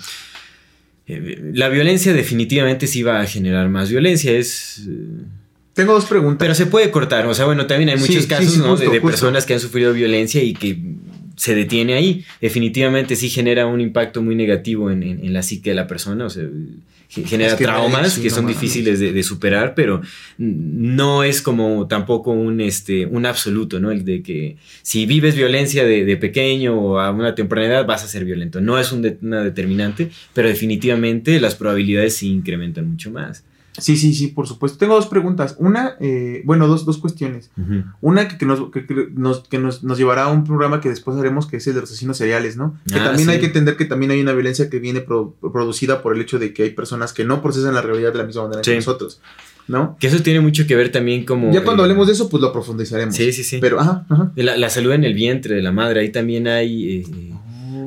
[1.08, 4.88] eh, la violencia definitivamente sí va a generar más violencia, es...
[5.76, 6.38] Tengo dos preguntas.
[6.40, 8.72] pero se puede cortar, o sea, bueno, también hay muchos sí, casos sí, ¿no?
[8.76, 10.80] justo, de, personas que han sufrido violencia y que
[11.36, 12.24] se detiene ahí.
[12.42, 16.26] Definitivamente sí genera un impacto muy negativo en, en- en la psique de la persona,
[16.26, 16.44] o sea,
[17.10, 20.02] ge- genera Es que, traumas que son difíciles de, de superar, pero
[20.38, 23.92] no es como tampoco un, este, un absoluto, ¿no?
[23.92, 28.04] El de que si vives violencia de, de pequeño o a una temprana edad vas
[28.04, 28.62] a ser violento.
[28.62, 33.44] No es un de- una determinante, pero definitivamente las probabilidades sí incrementan mucho más.
[33.80, 34.78] Sí, sí, sí, por supuesto.
[34.78, 35.56] Tengo dos preguntas.
[35.60, 37.52] Una, eh, bueno, dos, dos cuestiones.
[38.02, 40.90] Una que, que nos, que, que nos, que nos, nos llevará a un programa que
[40.90, 42.78] después haremos, que es el de los asesinos seriales, ¿no?
[42.88, 43.34] Que Ah, también sí.
[43.34, 46.40] hay que entender que también hay una violencia que viene pro- producida por el hecho
[46.40, 48.72] de que hay personas que no procesan la realidad de la misma manera Sí.
[48.72, 49.22] que nosotros,
[49.68, 49.98] ¿no?
[50.00, 51.52] Que eso tiene mucho que ver también como...
[51.52, 53.16] Ya cuando eh, hablemos de eso, pues lo profundizaremos.
[53.16, 53.58] Sí, sí, sí.
[53.60, 54.32] Pero, ajá, ajá.
[54.36, 57.34] La, la salud en el vientre de la madre, ahí también hay, eh,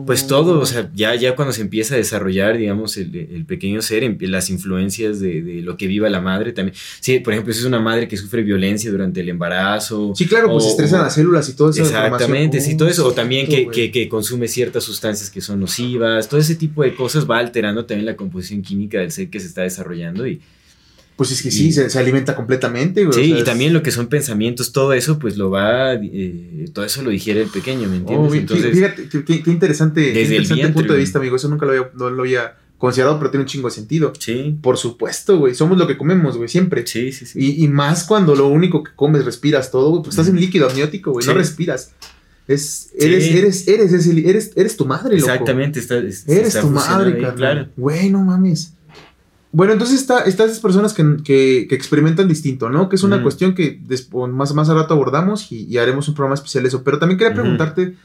[0.08, 3.80] pues todo, o sea, ya, ya cuando se empieza a desarrollar, digamos, el, el pequeño
[3.82, 6.74] ser, empie- las influencias de, de lo que viva la madre también.
[7.00, 10.12] Sí, por ejemplo, si es una madre que sufre violencia durante el embarazo.
[10.16, 11.82] Sí, claro, pues o- estresan o- las células y todo eso.
[11.82, 13.06] Exactamente, sí, todo eso.
[13.06, 16.28] O también que, que- que consume ciertas sustancias que son nocivas.
[16.28, 19.46] Todo ese tipo de cosas va alterando también la composición química del ser que se
[19.46, 20.26] está desarrollando.
[20.26, 20.40] Y,
[21.18, 23.10] Pues es que sí, y- se, se alimenta completamente, güey.
[23.18, 26.66] o sí, sea, y también lo que son pensamientos, todo eso, pues lo va, eh,
[26.72, 28.30] todo eso lo digiere el pequeño, ¿me entiendes?
[28.32, 31.34] Oh, Entonces, fíjate, qué, qué- qué interesante, Desde el vientre, punto de vista, amigo.
[31.36, 34.12] Eso nunca lo había, no lo había considerado, pero tiene un chingo de sentido.
[34.16, 35.56] sí, Por supuesto, güey.
[35.56, 36.86] Somos lo que comemos, güey, siempre.
[36.86, 37.36] sí, sí, sí.
[37.40, 40.68] Y, y más cuando lo único que comes, respiras todo, güey, pues estás en líquido
[40.70, 41.90] amniótico, güey, no respiras.
[42.46, 43.04] Es, Sí.
[43.04, 45.32] eres, eres, eres, eres, eres tu madre, loco.
[45.32, 47.68] Exactamente, está, es- Eres está tu madre, ahí, claro.
[47.76, 48.72] Güey, no mames.
[49.50, 52.88] Bueno, entonces está, están esas personas que, que- que experimentan distinto, ¿no?
[52.88, 56.14] Que es una cuestión que después, más, más al rato abordamos y, y haremos un
[56.14, 56.82] programa especial de eso.
[56.84, 57.96] Pero también quería preguntarte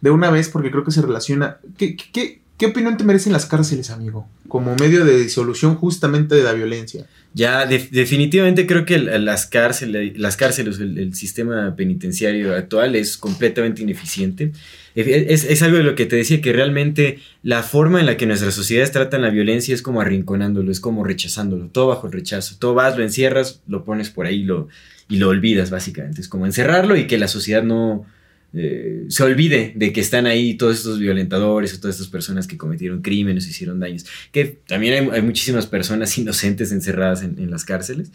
[0.00, 1.56] de una vez, porque creo que se relaciona.
[1.78, 4.28] ¿Qué, qué, qué- ¿Qué opinión te merecen las cárceles, amigo?
[4.46, 7.06] Como medio de disolución justamente de la violencia.
[7.32, 14.52] Ya, definitivamente creo que las cárceles, las cárceles el, sistema penitenciario actual es completamente ineficiente.
[14.96, 18.26] Es, es, algo de lo que te decía, que realmente la forma en la que
[18.26, 22.56] nuestras sociedades tratan la violencia es como arrinconándolo, es como rechazándolo, todo bajo el rechazo.
[22.58, 24.68] Todo vas, lo encierras, lo pones por ahí lo,
[25.08, 26.20] y lo olvidas, básicamente.
[26.20, 28.06] Es como encerrarlo y que la sociedad no,
[28.52, 32.56] eh, se olvide de que están ahí todos estos violentadores o todas estas personas que
[32.56, 34.06] cometieron crímenes, hicieron daños.
[34.32, 38.10] Que también hay, muchísimas personas inocentes encerradas en, las cárceles,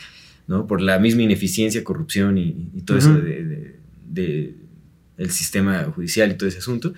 [0.47, 0.67] ¿no?
[0.67, 3.75] Por la misma ineficiencia, corrupción y, todo eso de,
[5.17, 6.93] del sistema judicial y todo ese asunto.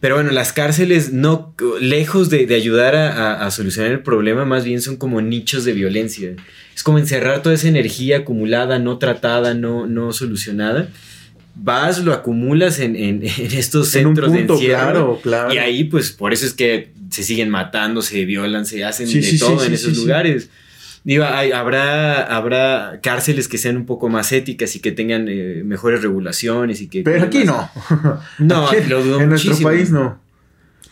[0.00, 4.96] Pero bueno, las cárceles no, lejos de, ayudar a, solucionar el problema, más bien son
[4.96, 6.36] como nichos de violencia.
[6.74, 10.90] Es como encerrar toda esa energía acumulada, no tratada, no, no solucionada
[11.54, 15.20] vas, lo acumulas en, estos centros de encierro.
[15.52, 19.38] Y ahí, pues, por eso es que se siguen matando, se violan, se hacen de
[19.38, 20.50] todo en esos lugares.
[21.04, 26.00] Digo, habrá, habrá cárceles que sean un poco más éticas y que tengan eh, mejores
[26.00, 27.02] regulaciones y que...
[27.02, 27.70] Pero aquí no.
[28.38, 30.18] No, lo dudo En nuestro país no.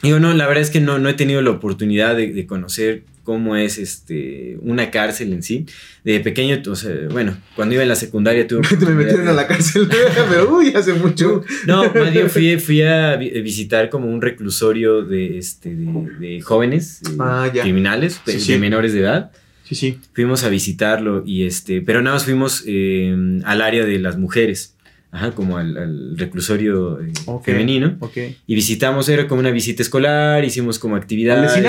[0.03, 3.57] Digo, no, la verdad es que no, no he tenido la oportunidad de conocer cómo
[3.57, 5.67] es este una cárcel en sí.
[6.05, 8.63] De pequeño, o sea, bueno, cuando iba en la secundaria tuve...
[8.87, 9.89] Me metieron a la cárcel,
[10.29, 11.45] pero uy, hace mucho.
[11.67, 17.17] No, más bien fui, fui a visitar como un reclusorio de, este, de, jóvenes eh,
[17.21, 19.31] ah, criminales, de, menores de edad.
[19.65, 19.99] Sí, sí.
[20.13, 24.75] Fuimos a visitarlo y este, pero nada más fuimos eh, al área de las mujeres.
[25.13, 27.13] Ajá, como al, reclusorio eh,
[27.45, 27.99] femenino.
[28.47, 31.53] Y visitamos, era como una visita escolar, hicimos como actividades.
[31.53, 31.63] ¿Al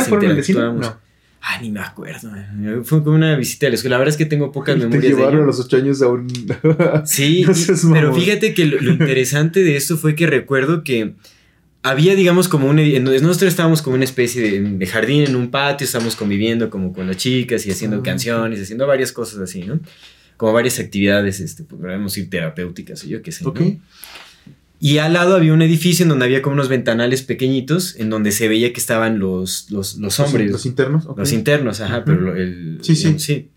[0.80, 0.98] No.
[1.46, 2.32] Ah, ni me acuerdo.
[2.86, 3.96] Fue como una visita a la escuela.
[3.96, 5.02] La verdad es que tengo pocas memorias.
[5.02, 6.26] Te llevaron a los ocho años a un.
[7.06, 7.46] sí,
[7.92, 11.16] pero fíjate que lo, interesante de esto fue que recuerdo que
[11.82, 12.78] había, digamos, como un.
[13.04, 17.18] Nosotros estábamos como una especie de, jardín en un patio, estábamos conviviendo como con las
[17.18, 19.82] chicas y haciendo ah, canciones, haciendo varias cosas así, ¿no?
[20.38, 23.46] Como varias actividades, este, pues, podríamos ir terapéuticas o yo qué sé.
[23.46, 23.60] Ok.
[24.84, 28.34] Y al lado había un edificio en donde había como unos ventanales pequeñitos en donde
[28.34, 30.52] se veía que estaban los, los, hombres.
[30.52, 31.08] ¿Los, internos?
[31.16, 33.18] Los internos, ajá, pero el, sí, sí.
[33.18, 33.48] sí.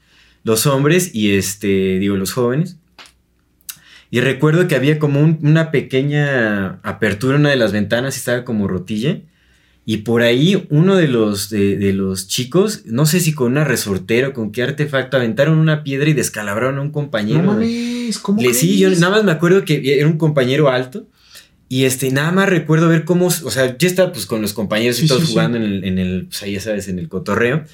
[0.44, 2.76] Los hombres y este, digo, los jóvenes.
[4.08, 8.44] Y recuerdo que había como una pequeña apertura en una de las ventanas y estaba
[8.44, 9.18] como rotilla.
[9.84, 14.28] Y por ahí uno de los, de, los chicos, no sé si con una resortera
[14.28, 17.42] o con qué artefacto, aventaron una piedra y descalabraron a un compañero.
[17.42, 21.08] No mames, ¿cómo Le, Sí, yo nada más me acuerdo que era un compañero alto
[21.68, 25.02] y este, nada más recuerdo ver cómo, o sea, ya estaba pues con los compañeros
[25.02, 27.64] y todos jugando En, el, en el, pues ahí ya sabes, en el cotorreo.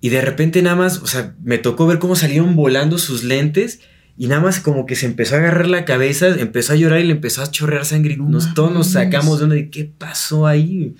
[0.00, 3.80] Y de repente nada más, o sea, me tocó ver cómo salieron volando sus lentes
[4.16, 7.04] y nada más como que se empezó a agarrar la cabeza, empezó a llorar y
[7.04, 8.14] le empezó a chorrear sangre.
[8.14, 10.94] y nos, todos nos sacamos de una de qué pasó ahí.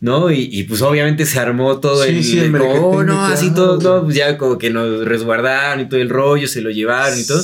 [0.00, 0.30] ¿No?
[0.30, 4.38] Y, pues obviamente se armó todo el, sí, el, oh, no, así todo, pues ya
[4.38, 7.42] como que nos resguardaron y todo el rollo, se lo llevaron y todo.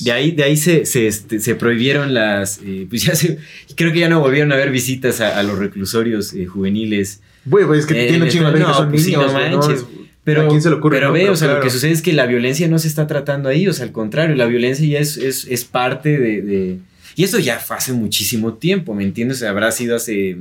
[0.00, 2.60] De ahí, de ahí se, se, este, se prohibieron las.
[2.64, 3.38] Eh, pues ya se.
[3.74, 7.20] Creo que ya no volvieron a haber visitas a, los reclusorios eh, juveniles.
[7.44, 9.84] Bueno, pues es que tiene chingo de no, son pues niños, no manches.
[10.24, 10.98] pero, ¿a quién se le ocurre?
[10.98, 13.48] Pero ve, o sea, lo que sucede es que la violencia no se está tratando
[13.48, 16.78] ahí, o sea, al contrario, la violencia ya es, es, es parte de, de,
[17.16, 19.38] Y eso ya fue hace muchísimo tiempo, ¿me entiendes?
[19.38, 20.38] O sea, habrá sido hace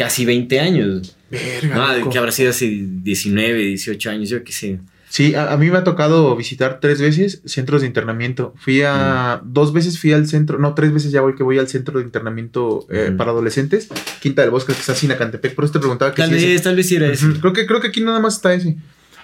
[0.00, 1.14] casi 20 años.
[1.30, 1.98] Verga.
[1.98, 4.78] No, que habrá sido hace 19, 18 años, yo qué sé.
[5.10, 8.54] Sí, a, mí me ha tocado visitar tres veces centros de internamiento.
[8.56, 9.42] Fui a.
[9.42, 9.52] Mm.
[9.52, 10.58] Dos veces fui al centro.
[10.58, 13.88] No, tres veces ya voy que voy al centro de internamiento eh, para adolescentes.
[14.20, 15.54] Quinta del Bosque, que está en Acantepec.
[15.54, 17.26] Por eso te preguntaba que Tal vez, tal vez era ese.
[17.40, 18.76] Creo que, creo que aquí nada más está ese.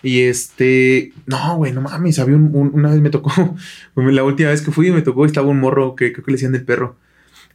[0.03, 1.13] Y este.
[1.25, 2.19] No, güey, no mames.
[2.19, 3.33] Había un, una vez me tocó.
[3.95, 6.53] La última vez que fui me tocó, estaba un morro que creo que le decían
[6.53, 6.97] del perro.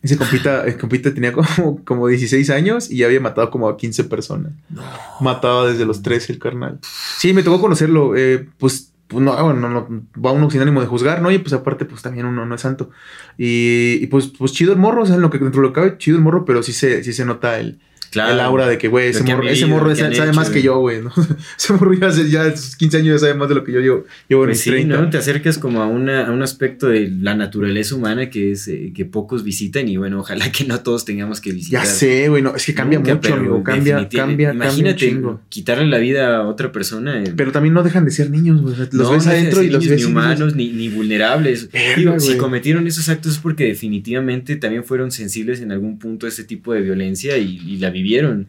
[0.01, 3.77] Ese compita, el compita tenía como, como 16 años y ya había matado como a
[3.77, 4.51] 15 personas.
[5.19, 6.79] Mataba desde los 13 el carnal.
[7.17, 8.15] Sí, me tocó conocerlo.
[8.15, 9.87] Eh, pues, pues no, bueno, no,
[10.23, 11.31] va uno sin ánimo de juzgar, ¿no?
[11.31, 12.89] Y pues aparte, pues también uno no es santo.
[13.37, 15.73] Y, y pues, pues chido el morro, o sea, en lo que dentro de lo
[15.73, 17.79] que cabe, chido el morro, pero sí se, sí se nota el,
[18.11, 18.33] Claro.
[18.33, 21.13] El aura de que, güey, ese, morro, ese morro sabe, más que yo, güey, ¿no?
[21.57, 24.05] ese morro ya hace ya 15 años ya sabe más de lo que yo llevo,
[24.27, 25.09] llevo pues sí, ¿no?
[25.09, 28.91] Te acercas como a, una, a un aspecto de la naturaleza humana que es eh,
[28.93, 31.83] que pocos visitan y bueno, ojalá que no todos tengamos que visitar.
[31.83, 36.35] Ya sé, güey, no, es que cambia mucho, amigo, cambia, cambia, Imagínate quitarle la vida
[36.35, 37.23] a otra persona.
[37.23, 37.33] Eh.
[37.33, 38.75] Pero también no dejan de ser niños, güey.
[38.91, 41.69] Los ves adentro y los ves ni humanos ni, ni vulnerables.
[41.95, 46.29] Digo, si cometieron esos actos es porque definitivamente también fueron sensibles en algún punto a
[46.29, 48.47] ese tipo de violencia y la vivieron.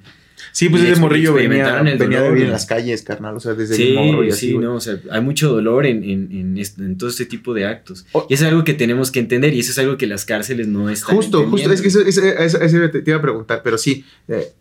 [0.50, 3.90] Sí, pues ese morrillo venía, venía de vivir en las calles, carnal, o sea, desde
[3.90, 4.48] el morro y así.
[4.48, 8.06] Sí, no, o sea, hay mucho dolor en, en, en, todo este tipo de actos.
[8.12, 8.26] Oh.
[8.28, 10.90] Y es algo que tenemos que entender y eso es algo que las cárceles no
[10.90, 14.52] están Justo, justo, es que eso, eso, te iba a preguntar, pero sí, eh,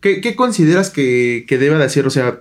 [0.00, 2.06] ¿qué, qué consideras que, que deba de hacer?
[2.06, 2.40] O sea,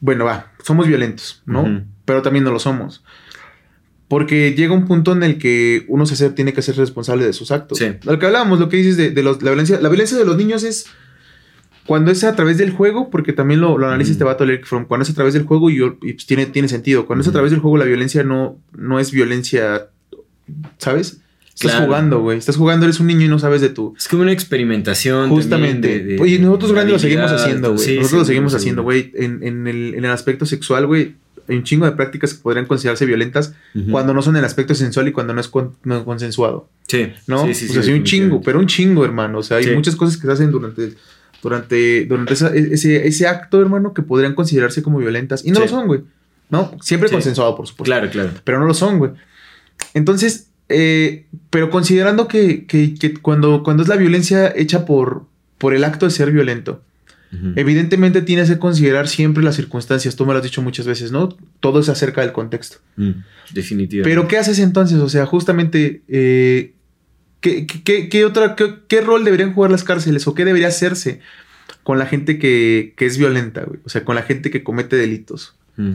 [0.00, 1.84] bueno, va, somos violentos, ¿no?
[2.04, 3.02] Pero también no lo somos.
[4.14, 7.32] Porque llega un punto en el que uno se hace- tiene que ser responsable de
[7.32, 7.78] sus actos.
[7.78, 7.86] Sí.
[8.04, 9.80] Lo que hablábamos, lo que dices de, de los- la violencia.
[9.80, 10.86] La violencia de los niños es
[11.84, 14.12] cuando es a través del juego, porque también lo, lo analiza Mm.
[14.12, 17.06] este vato Fromm, cuando es a través del juego y, pues, tiene, tiene sentido.
[17.06, 19.88] Cuando es a través del juego, la violencia no, no es violencia,
[20.78, 21.18] ¿sabes?
[21.54, 21.86] Estás Claro.
[21.86, 22.38] jugando, güey.
[22.38, 23.94] Estás jugando, eres un niño y no sabes de tu...
[23.96, 25.28] Es como una experimentación.
[25.30, 25.88] Justamente.
[25.88, 27.84] de- de- Oye, nosotros de grandes lo seguimos haciendo, güey.
[27.84, 28.56] sí, nosotros lo seguimos sí.
[28.58, 29.12] haciendo, güey.
[29.14, 31.14] En, en el, en el aspecto sexual, güey,
[31.48, 33.54] hay un chingo de prácticas que podrían considerarse violentas
[33.90, 37.12] cuando no son el aspecto sensual y cuando no es, con- no es consensuado, Sí,
[37.26, 37.46] ¿no?
[37.46, 39.38] Sí, sí, o sea, sí, un chingo, pero un chingo, hermano.
[39.38, 40.92] O sea, hay muchas cosas que se hacen durante,
[41.42, 45.44] durante, durante esa- e- ese, ese acto, hermano, que podrían considerarse como violentas.
[45.44, 46.00] Y no lo son, güey.
[46.50, 46.72] ¿No?
[46.80, 47.84] Siempre consensuado, por supuesto.
[47.84, 48.30] Claro, claro.
[48.44, 49.12] Pero no lo son, güey.
[49.94, 55.24] Entonces, eh, pero considerando que, que- que cuando, cuando es la violencia hecha por,
[55.58, 56.82] por el acto de ser violento,
[57.56, 60.16] Evidentemente tienes que considerar siempre las circunstancias.
[60.16, 61.28] Tú me lo has dicho muchas veces, ¿no?
[61.60, 62.78] Todo es acerca del contexto.
[62.96, 63.10] Mm,
[63.52, 64.08] Definitivamente.
[64.10, 64.98] Pero ¿qué haces entonces?
[64.98, 66.72] O sea, justamente, eh,
[67.40, 68.54] ¿qué, qué- qué- otra,
[69.02, 71.20] rol deberían jugar las cárceles o qué debería hacerse
[71.82, 73.80] con la gente que, que es violenta, güey?
[73.84, 75.54] O sea, con la gente que comete delitos.
[75.76, 75.92] Mm.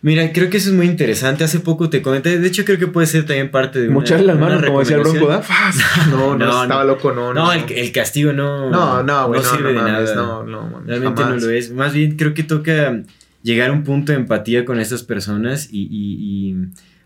[0.00, 1.42] Mira, creo que eso es muy interesante.
[1.44, 4.26] Hace poco te comenté, de hecho creo que puede ser también parte de una, Mocharle
[4.26, 5.42] las manos, como decía el Bronco, ¿da?
[6.10, 6.88] No, no, No, estaba no.
[6.88, 7.34] loco, no.
[7.34, 10.14] No, el, el castigo no, No, no, güey, no, sirve no de mames, nada.
[10.14, 11.42] no, no, mames, Realmente jamás.
[11.42, 11.72] no lo es.
[11.72, 13.02] Más bien creo que toca
[13.42, 15.88] llegar a un punto de empatía con estas personas y, y-
[16.50, 16.56] y,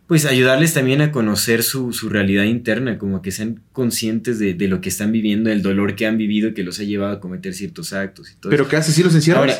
[0.07, 4.69] pues ayudarles también a conocer su, su realidad interna, como que sean conscientes de, de
[4.69, 7.55] lo que están viviendo, el dolor que han vivido que los ha llevado a cometer
[7.55, 8.95] ciertos actos y todo ¿Pero qué haces?
[8.95, 9.41] ¿Sí los encierras?
[9.41, 9.55] Ahora,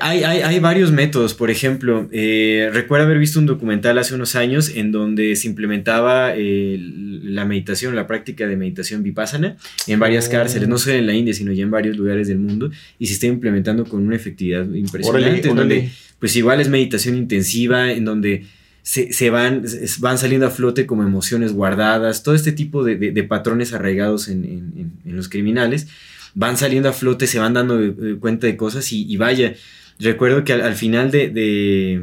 [0.00, 1.34] hay, hay, hay varios métodos.
[1.34, 6.32] Por ejemplo, eh, recuerdo haber visto un documental hace unos años en donde se implementaba
[6.36, 10.30] eh, la meditación, la práctica de meditación vipassana en varias Oh.
[10.32, 13.14] cárceles, no solo en la India, sino ya en varios lugares del mundo, y se
[13.14, 15.08] está implementando con una efectividad impresionante.
[15.08, 15.74] Órale, en órale.
[15.76, 18.44] donde, pues igual es meditación intensiva, en donde
[18.82, 22.96] se, se van, se- van saliendo a flote como emociones guardadas, todo este tipo de,
[22.96, 25.88] de- de patrones arraigados en- en los criminales,
[26.34, 29.54] van saliendo a flote, se van dando eh, cuenta de cosas y, vaya,
[30.00, 32.00] recuerdo que al, al final de,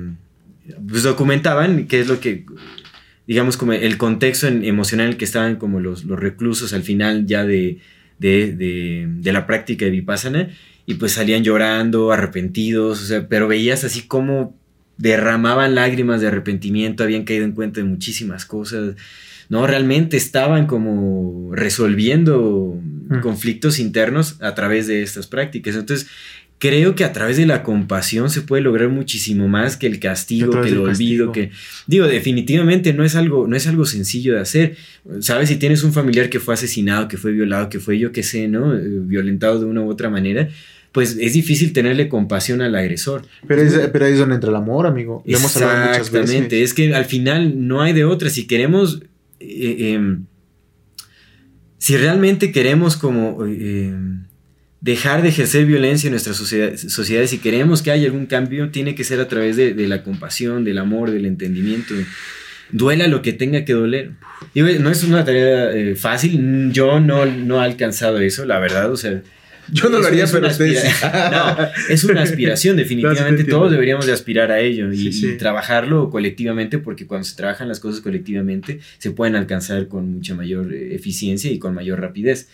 [0.87, 2.45] pues documentaban qué es lo que,
[3.27, 7.25] digamos, como el contexto emocional en el que estaban como los, los reclusos al final
[7.25, 7.79] ya de,
[8.19, 10.49] de, de- de la práctica de Vipassana
[10.85, 14.55] y pues salían llorando, arrepentidos, o sea, pero veías así como
[14.97, 18.95] derramaban lágrimas de arrepentimiento, habían caído en cuenta de muchísimas cosas,
[19.51, 19.67] ¿no?
[19.67, 22.79] Realmente estaban como resolviendo
[23.11, 23.19] Mm.
[23.19, 25.75] conflictos internos a través de estas prácticas.
[25.75, 26.07] Entonces,
[26.59, 30.61] creo que a través de la compasión se puede lograr muchísimo más que el castigo,
[30.61, 31.31] que el olvido, castigo.
[31.33, 31.51] que
[31.87, 34.77] digo, definitivamente no es algo no es algo sencillo de hacer.
[35.19, 38.23] Sabes, si tienes un familiar que fue asesinado, que fue violado, que fue yo qué
[38.23, 38.73] sé, ¿no?
[38.75, 40.47] Eh, violentado de una u otra manera,
[40.93, 43.23] pues es difícil tenerle compasión al agresor.
[43.45, 45.21] Pero, es, pero ahí es donde entra el amor, amigo.
[45.25, 48.29] Lo hemos hablado muchas Exactamente, es que al final no hay de otra.
[48.29, 49.01] Si queremos,
[49.41, 50.25] eh, em,
[51.77, 53.93] si realmente queremos como eh,
[54.82, 58.95] dejar de ejercer violencia en nuestras sociedad- sociedades, si queremos que haya algún cambio, tiene
[58.95, 61.93] que ser a través de, la compasión, del amor, del entendimiento.
[62.71, 64.12] Duela lo que tenga que doler.
[64.56, 68.97] No es una tarea eh, fácil, yo no, no he alcanzado eso, la verdad, o
[68.97, 69.21] sea...
[69.71, 70.84] Yo no lo haría, pero ustedes.
[71.31, 71.57] no,
[71.89, 73.43] es una aspiración, definitivamente.
[73.45, 75.27] todos deberíamos de aspirar a ello y, Sí, sí.
[75.31, 80.36] y trabajarlo colectivamente, porque cuando se trabajan las cosas colectivamente, se pueden alcanzar con mucha
[80.36, 82.49] mayor eh, eficiencia y con mayor rapidez.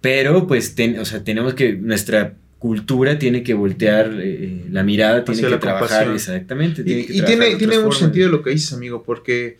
[0.00, 5.24] Pero, pues, ten- o sea, tenemos que, nuestra cultura tiene que voltear eh, la mirada,
[5.24, 6.14] tiene que trabajar, compasión.
[6.14, 6.82] exactamente.
[6.82, 9.58] Y, Tiene que y trabajar tiene, mucho sentido lo que dices, amigo, porque,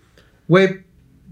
[0.48, 0.80] güey,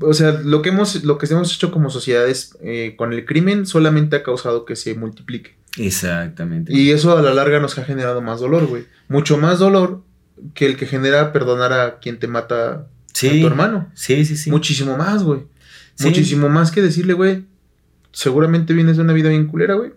[0.00, 3.66] o sea, lo que hemos, lo que hemos hecho como sociedades eh, con el crimen
[3.66, 5.57] solamente ha causado que se multiplique.
[5.86, 6.72] Exactamente.
[6.74, 8.84] Y eso a la larga nos ha generado más dolor, güey.
[9.08, 10.02] Mucho más dolor
[10.54, 13.90] que el que genera perdonar a quien te mata a tu hermano.
[13.94, 14.50] sí, sí, sí.
[14.50, 15.42] Muchísimo más, güey.
[15.94, 16.06] Sí.
[16.06, 17.44] Muchísimo más que decirle, güey,
[18.12, 19.92] seguramente vienes de una vida bien culera, güey.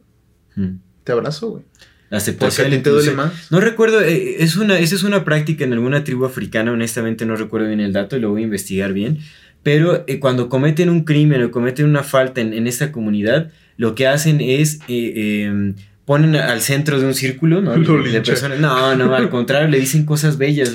[0.56, 0.78] Mm.
[1.04, 1.64] Te abrazo, güey.
[1.64, 2.70] La Porque a aceptación.
[2.72, 3.52] ti te duele más.
[3.52, 7.36] No recuerdo, eh, es una, esa es una práctica en alguna tribu africana, honestamente no
[7.36, 9.20] recuerdo bien el dato, lo voy a investigar bien,
[9.64, 13.96] pero eh, cuando cometen un crimen o cometen una falta en, en esta comunidad, lo
[13.96, 15.74] que hacen es eh, eh,
[16.06, 17.72] ponen al centro de un círculo ¿no?
[17.98, 18.60] Lo de personas.
[18.60, 20.70] No, no, al contrario, le dicen cosas bellas,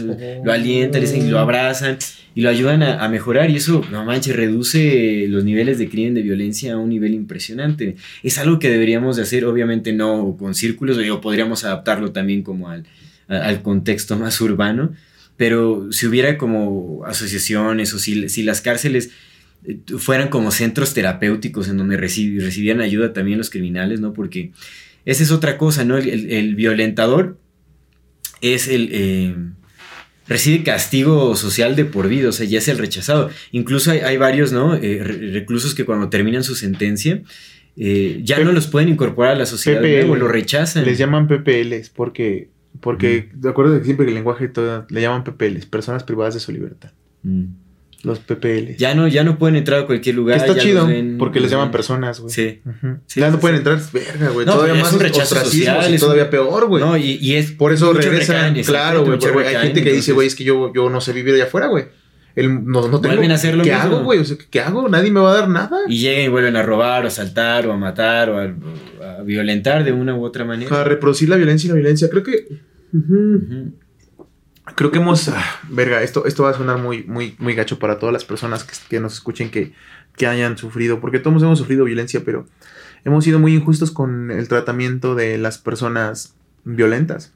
[0.44, 1.98] lo alientan, le dicen, lo abrazan
[2.34, 6.14] y lo ayudan a, a mejorar y eso, no manches, reduce los niveles de crimen,
[6.14, 7.96] de violencia a un nivel impresionante.
[8.22, 12.68] Es algo que deberíamos de hacer, obviamente no con círculos, digo, podríamos adaptarlo también como
[12.70, 12.84] al,
[13.28, 14.92] a- al contexto más urbano,
[15.36, 19.10] pero si hubiera como asociaciones o si, si las cárceles
[19.98, 24.12] fueran como centros terapéuticos en donde reci- recibieran ayuda también los criminales, ¿no?
[24.12, 24.52] Porque
[25.04, 25.96] esa es otra cosa, ¿no?
[25.98, 27.38] El, el- el violentador
[28.40, 28.88] es el...
[28.92, 29.34] eh,
[30.28, 33.30] recibe castigo social de por vida, o sea, ya es el rechazado.
[33.52, 34.74] Incluso hay, hay varios, ¿no?
[34.74, 37.22] Eh, re- reclusos que cuando terminan su sentencia
[37.76, 40.84] eh, ya P- no los pueden incorporar a la sociedad nuevo, lo rechazan.
[40.84, 42.48] Les llaman PPLs porque,
[42.80, 46.40] porque de acuerdo que siempre que el lenguaje todo, le llaman PPLs, personas privadas de
[46.40, 46.90] su libertad.
[47.22, 47.44] Mm.
[48.06, 48.76] Los PPLs.
[48.78, 50.38] Ya no, ya no pueden entrar a cualquier Que lugar.
[50.38, 52.32] está ya chido ven- porque les llaman personas, güey.
[52.32, 52.60] Sí.
[52.64, 54.46] Ya sí, no pueden entrar, verga, güey.
[54.46, 56.82] No, todavía más un rechazo social, y un- todavía peor, güey.
[56.82, 59.46] No, y, y es Por eso regresan, recaen, claro, güey.
[59.46, 61.84] Hay gente que dice, güey, es que yo, yo no sé vivir allá afuera, güey.
[62.36, 63.14] El, no, no tengo.
[63.14, 63.82] Vuelven a hacer lo ¿Qué mismo.
[63.84, 64.18] hago, güey?
[64.18, 64.88] O sea, ¿qué hago?
[64.90, 65.78] Nadie me va a dar nada.
[65.88, 68.54] Y llegan y vuelven a robar, o a asaltar, o a matar, o a,
[69.18, 70.68] a violentar de una u otra manera.
[70.68, 72.10] Para reproducir la violencia y la violencia.
[72.10, 72.46] Creo que.
[72.92, 73.72] Ujú.
[74.74, 75.28] Creo que hemos.
[75.28, 78.64] ah, verga, esto, esto va a sonar muy, muy, muy gacho para todas las personas
[78.64, 79.72] que, que nos escuchen que,
[80.16, 81.00] que hayan sufrido.
[81.00, 82.46] Porque todos hemos sufrido violencia, pero
[83.04, 87.32] hemos sido muy injustos con el tratamiento de las personas violentas.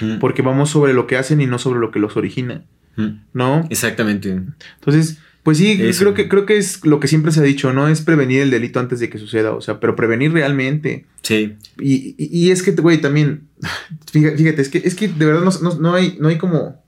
[0.00, 0.18] Ujú.
[0.18, 2.64] Porque vamos sobre lo que hacen y no sobre lo que los origina.
[2.96, 3.18] Ujú.
[3.32, 3.66] ¿No?
[3.70, 4.30] Exactamente.
[4.76, 6.00] Entonces, pues sí, Eso.
[6.00, 7.88] creo que, creo que es lo que siempre se ha dicho, ¿no?
[7.88, 9.52] Es prevenir el delito antes de que suceda.
[9.52, 11.06] O sea, pero prevenir realmente.
[11.22, 11.54] Sí.
[11.80, 13.42] Y, y- y es que, güey, también,
[14.12, 16.82] fíjate, es que, es que de verdad no, no- no hay, no hay como,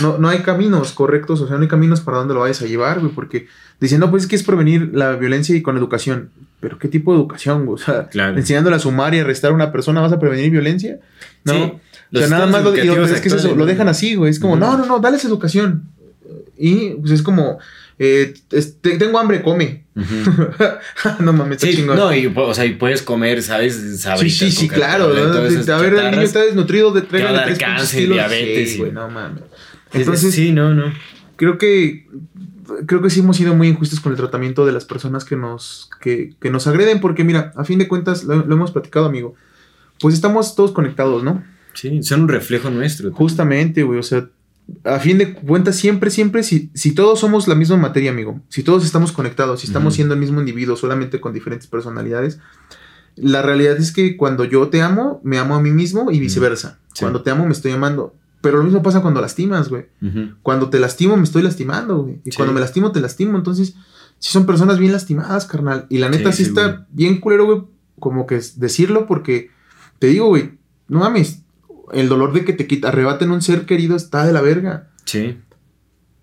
[0.00, 2.66] no, no hay caminos correctos, o sea, no hay caminos para dónde lo vayas a
[2.66, 3.46] llevar, güey, porque
[3.80, 6.30] dicen, no, pues es que es prevenir la violencia y con educación.
[6.60, 7.74] Pero ¿qué tipo de educación, güey?
[7.74, 8.36] O sea, Claro.
[8.36, 10.98] enseñándole a sumar y arrestar a una persona, ¿vas a prevenir violencia?
[11.44, 11.52] No.
[11.52, 11.72] Sí.
[12.14, 14.30] O sea, nada más lo, y es que es eso, lo dejan así, güey.
[14.30, 15.88] Es como, no, no, no, dales educación.
[16.58, 17.58] Y pues es como,
[17.98, 18.34] eh,
[18.80, 19.84] tengo hambre, come.
[19.94, 20.30] Ujú.
[21.20, 21.96] no mames, está Sí, chingón.
[21.96, 23.74] no, y, o sea, y puedes comer, ¿sabes?
[23.76, 25.04] Sí, Sabritas, sí, sí, Coca-Cola, claro.
[25.76, 29.42] A ver, el niño está desnutrido de tres cáncer, diabetes, Sí, güey, no mames.
[29.92, 30.92] Es- Entonces, sí, no, no.
[31.36, 32.06] creo que
[32.86, 35.88] creo que sí hemos sido muy injustos con el tratamiento de las personas que nos
[36.00, 39.34] que, que nos agreden porque mira, a fin de cuentas lo, lo hemos platicado, amigo.
[40.00, 41.42] Pues estamos todos conectados, ¿no?
[41.74, 43.12] Sí, son un reflejo nuestro.
[43.12, 44.28] Justamente, güey, o sea,
[44.84, 48.62] a fin de cuentas siempre siempre si si todos somos la misma materia, amigo, si
[48.62, 52.40] todos estamos conectados, si estamos siendo el mismo individuo solamente con diferentes personalidades,
[53.16, 56.78] la realidad es que cuando yo te amo, me amo a mí mismo y viceversa.
[56.92, 57.00] Sí.
[57.00, 58.14] Cuando te amo, me estoy amando.
[58.42, 59.86] Pero lo mismo pasa cuando lastimas, güey.
[60.02, 60.34] Ujú.
[60.42, 62.20] Cuando te lastimo, me estoy lastimando, güey.
[62.24, 62.36] Y Sí.
[62.36, 63.38] cuando me lastimo, te lastimo.
[63.38, 63.74] Entonces,
[64.18, 65.86] sí son personas bien lastimadas, carnal.
[65.88, 67.62] Y la neta Sí, está bien culero, güey,
[67.98, 69.50] como que decirlo, porque
[69.98, 71.42] te digo, güey, no mames,
[71.92, 74.88] el dolor de que te quita, arrebaten un ser querido está de la verga.
[75.04, 75.38] Sí.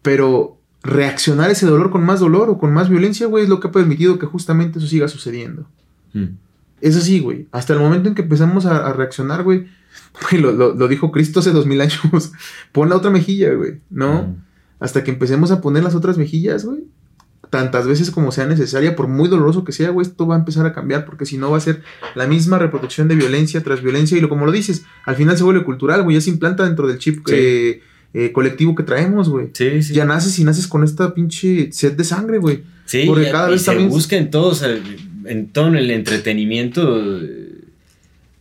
[0.02, 3.68] Pero reaccionar ese dolor con más dolor o con más violencia, güey, es lo que
[3.70, 5.68] ha permitido que justamente eso siga sucediendo.
[6.14, 6.26] Mm.
[6.82, 7.48] Es así, güey.
[7.52, 9.68] Hasta el momento en que empezamos a, a reaccionar, güey.
[10.32, 12.00] lo- lo dijo Cristo hace dos mil años.
[12.72, 13.80] Pon la otra mejilla, güey.
[13.90, 14.24] ¿no?
[14.24, 14.36] Mm.
[14.80, 16.84] Hasta que empecemos a poner las otras mejillas, güey.
[17.54, 20.66] Tantas veces como sea necesaria, por muy doloroso que sea, güey, esto va a empezar
[20.66, 21.84] a cambiar, porque si no va a ser
[22.16, 24.18] la misma reproducción de violencia tras violencia.
[24.18, 26.88] Y lo, como lo dices, al final se vuelve cultural, güey, ya se implanta dentro
[26.88, 27.36] del chip Sí.
[27.38, 27.82] eh,
[28.16, 29.52] eh, colectivo que traemos, güey.
[29.54, 29.94] Sí, sí.
[29.94, 32.64] Ya naces y naces con esta pinche sed de sangre, güey.
[32.86, 34.76] Sí, Porque y- cada y vez se también- busca en todo, o sea,
[35.26, 37.20] en todo el entretenimiento.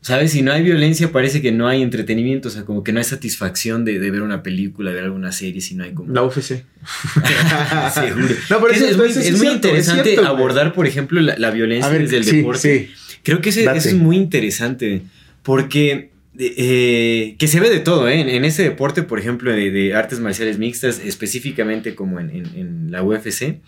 [0.02, 0.32] Eh, ¿Sabes?
[0.32, 2.48] Si no hay violencia, parece que no hay entretenimiento.
[2.48, 5.30] O sea, como que no hay satisfacción de, de ver una película, de ver alguna
[5.32, 6.12] serie, si no hay como.
[6.12, 6.64] La UFC.
[7.94, 8.34] Seguro.
[8.50, 10.26] No, pero es, eso- es muy, es es muy cierto, es interesante güey.
[10.26, 12.88] abordar, por ejemplo, la, la violencia ver, desde el sí, deporte.
[12.88, 13.18] sí.
[13.22, 15.02] Creo que ese- eso es muy interesante.
[15.42, 16.10] Porque.
[16.38, 18.20] eh, que se ve de todo, ¿eh?
[18.20, 22.46] En, en ese deporte, por ejemplo, de, de artes marciales mixtas, específicamente como en, en-
[22.56, 23.58] en la UFC,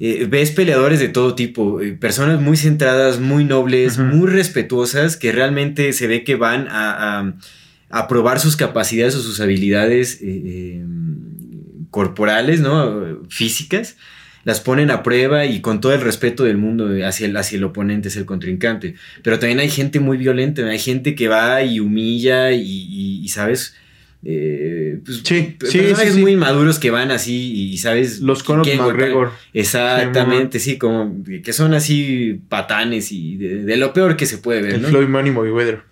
[0.00, 5.32] eh, ves peleadores de todo tipo, eh, personas muy centradas, muy nobles, muy respetuosas, que
[5.32, 7.34] realmente se ve que van a, a-
[7.90, 10.84] a probar sus capacidades o sus habilidades eh, eh,
[11.90, 13.20] corporales, ¿no?
[13.28, 13.96] Físicas,
[14.44, 17.64] las ponen a prueba y con todo el respeto del mundo hacia el, hacia el
[17.64, 18.94] oponente, hacia el contrincante.
[19.22, 23.28] Pero también hay gente muy violenta, hay gente que va y humilla y, y- y,
[23.28, 23.74] ¿sabes?
[24.24, 28.20] Eh, pues, Sí, pe- sí, personajes sí, muy maduros que van así y, ¿sabes?
[28.20, 28.66] Los Conor.
[28.66, 29.30] McGregor.
[29.52, 34.62] Exactamente, sí, como que son así patanes y de, de lo peor que se puede
[34.62, 34.88] ver, El ¿no?
[34.88, 35.82] Floyd Money Mayweather.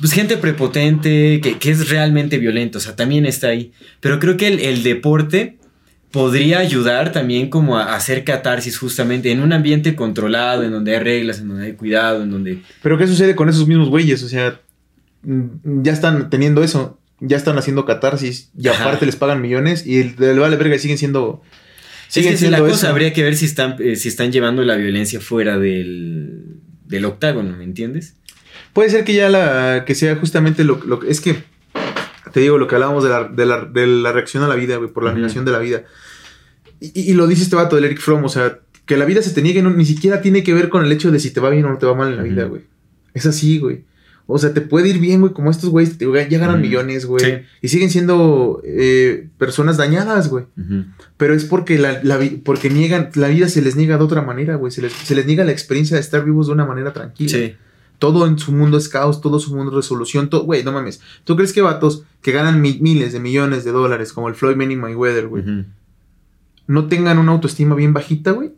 [0.00, 3.72] Pues gente prepotente, que, que es realmente violenta, o sea, también está ahí.
[4.00, 5.58] Pero creo que el, el deporte
[6.10, 10.96] podría ayudar también como a, a hacer catarsis justamente en un ambiente controlado, en donde
[10.96, 12.58] hay reglas, en donde hay cuidado, en donde...
[12.82, 14.22] Pero ¿qué sucede con esos mismos güeyes?
[14.22, 14.60] O sea,
[15.22, 18.84] mm, ya están teniendo eso, ya están haciendo catarsis y Ajá.
[18.84, 21.42] aparte les pagan millones y el del vale verga siguen siendo...
[22.08, 22.92] Es Siguen que sí, la siendo cosa eso.
[22.92, 27.56] habría que ver si están, eh, si están llevando la violencia fuera del, del octágono,
[27.56, 28.14] ¿me entiendes?
[28.72, 29.84] Puede ser que ya la...
[29.86, 31.10] que sea justamente lo, que...
[31.10, 31.42] Es que...
[32.32, 34.76] Te digo lo que hablábamos de la, de la, de la reacción a la vida,
[34.76, 35.84] güey, por la negación de la vida.
[36.80, 39.40] Y, lo dice este vato del Eric Fromm, o sea, que la vida se te
[39.40, 41.64] niegue no, ni siquiera tiene que ver con el hecho de si te va bien
[41.64, 42.62] o no te va mal en la vida, güey.
[43.14, 43.84] Es así, güey.
[44.26, 47.24] O sea, te puede ir bien, güey, como estos güeyes ya ganan millones, güey.
[47.24, 47.32] Sí.
[47.60, 50.46] Y siguen siendo eh, personas dañadas, güey.
[51.18, 54.54] Pero es porque la, la porque niegan, la vida se les niega de otra manera,
[54.56, 54.72] güey.
[54.72, 57.28] Se les, se les niega la experiencia de estar vivos de una manera tranquila.
[57.30, 57.54] Sí.
[57.98, 60.30] Todo en su mundo es caos, todo su mundo es resolución.
[60.30, 61.00] todo- Güey, no mames.
[61.24, 64.56] ¿Tú crees que vatos que ganan mi- miles de millones de dólares, como el Floyd
[64.56, 65.44] Mayweather, güey,
[66.66, 68.52] no tengan una autoestima bien bajita, güey?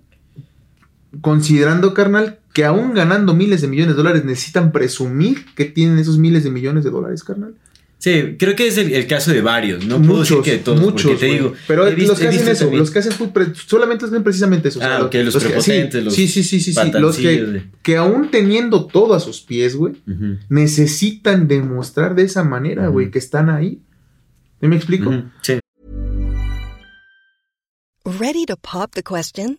[1.20, 6.18] Considerando, carnal, que aún ganando miles de millones de dólares necesitan presumir que tienen esos
[6.18, 7.54] miles de millones de dólares, carnal.
[7.98, 9.86] Sí, creo que es el, el caso de varios.
[9.86, 11.54] No puedo decir que de todos, muchos, porque te digo.
[11.66, 13.12] Pero he visto- los que he hacen eso, también- los que hacen
[13.66, 14.78] solamente hacen precisamente eso.
[14.78, 17.16] o sea, Ah, ok, los que- sí, prepotentes, los sí, sí, sí, sí, sí, los
[17.16, 19.94] que, de- que aún teniendo todo a sus pies, güey,
[20.50, 23.80] necesitan demostrar de esa manera, güey, que están ahí.
[24.60, 25.12] ¿Sí ¿Me explico?
[25.42, 25.58] Sí.
[28.04, 29.58] Ready to pop the question?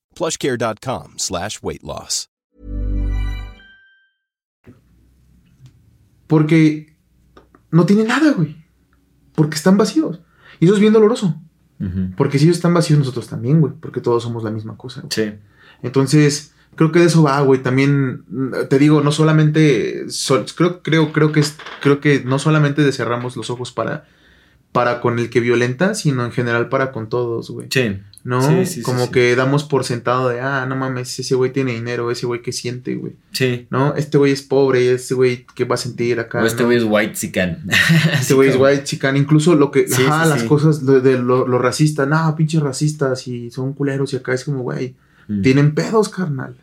[0.25, 2.27] plushcare.com slash weight loss.
[6.27, 6.95] Porque
[7.71, 8.55] no tienen nada, güey.
[9.33, 10.21] Porque están vacíos.
[10.59, 11.41] Y eso es bien doloroso.
[12.15, 13.73] Porque si ellos están vacíos, nosotros también, güey.
[13.81, 15.01] Porque todos somos la misma cosa.
[15.01, 15.11] güey.
[15.11, 15.33] Sí.
[15.81, 17.63] Entonces, creo que de eso va, güey.
[17.63, 20.07] También, mm, te digo, no solamente.
[20.11, 21.57] sol- creo, creo, creo que es.
[21.81, 24.05] Creo que no solamente cerramos los ojos para.
[24.71, 27.67] Para con el que violenta, sino en general para con todos, güey.
[27.71, 27.99] Sí.
[28.23, 28.41] ¿No?
[28.41, 29.11] Sí, sí, sí, Como sí.
[29.11, 32.51] que damos por sentado de, ah, no mames, ese güey tiene dinero, ese güey que
[32.51, 33.13] siente, güey.
[33.31, 33.65] Sí.
[33.71, 33.95] ¿No?
[33.95, 36.43] Este güey es pobre, este güey que va a sentir acá.
[36.43, 36.67] O este ¿no?
[36.67, 37.63] güey es white sican.
[38.13, 41.57] Este güey es white chican, incluso lo que, ajá, las cosas de, de lo, lo
[41.57, 44.93] racista, no, pinches racistas y son culeros y acá es como, güey,
[45.27, 45.41] Mm.
[45.43, 46.55] tienen pedos, carnal.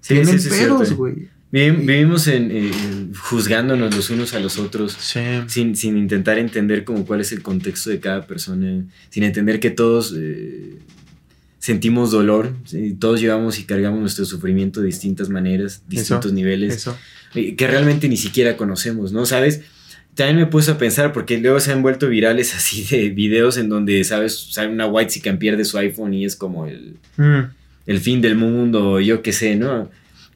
[0.00, 1.28] Sí, tienen pedos, güey.
[1.52, 2.70] Vivi- Vivimos en, eh,
[3.18, 4.92] juzgándonos los unos a los otros.
[5.00, 5.20] Sí.
[5.48, 9.70] Sin, sin intentar entender como cuál es el contexto de cada persona, sin entender que
[9.70, 10.78] todos eh,
[11.60, 12.96] sentimos dolor, ¿sí?
[12.98, 16.98] todos llevamos y cargamos nuestro sufrimiento de distintas maneras, distintos Eso, niveles, Eso.
[17.34, 19.26] eh, que realmente ni siquiera conocemos, ¿no?
[19.26, 19.60] ¿Sabes?
[20.14, 23.68] También me puesto a pensar, porque luego se han vuelto virales así de videos en
[23.68, 24.48] donde, ¿sabes?
[24.50, 27.40] Sale una white si pierde su iPhone y es como el, Mm,
[27.86, 29.90] el fin del mundo, yo qué sé, ¿no?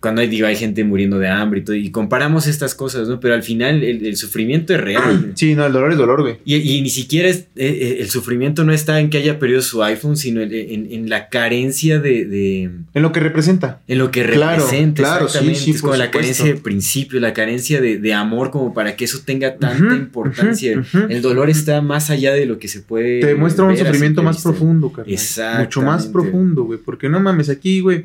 [0.04, 3.20] Cuando hay, digo, hay gente muriendo de hambre y todo, y comparamos estas cosas, ¿no?
[3.20, 5.32] Pero al final el, el sufrimiento es real.
[5.34, 6.36] Sí, no, el dolor es dolor, güey.
[6.44, 9.62] Y, y ni siquiera es- eh, eh, el sufrimiento no está en que haya perdido
[9.62, 13.80] su iPhone, sino en, en- en la carencia de, de- En lo que representa.
[13.88, 15.02] en lo que Claro, representa.
[15.02, 15.60] claro, sí, exactamente.
[15.60, 19.06] sí, es como la carencia de principio, la carencia de, de amor, como para que
[19.06, 20.82] eso tenga tanta importancia.
[21.08, 23.20] El dolor está más allá de lo que se puede.
[23.20, 25.16] Te muestra un sufrimiento más profundo, carnal.
[25.60, 26.78] Mucho más profundo, güey.
[26.84, 28.04] Porque no mames, aquí, güey.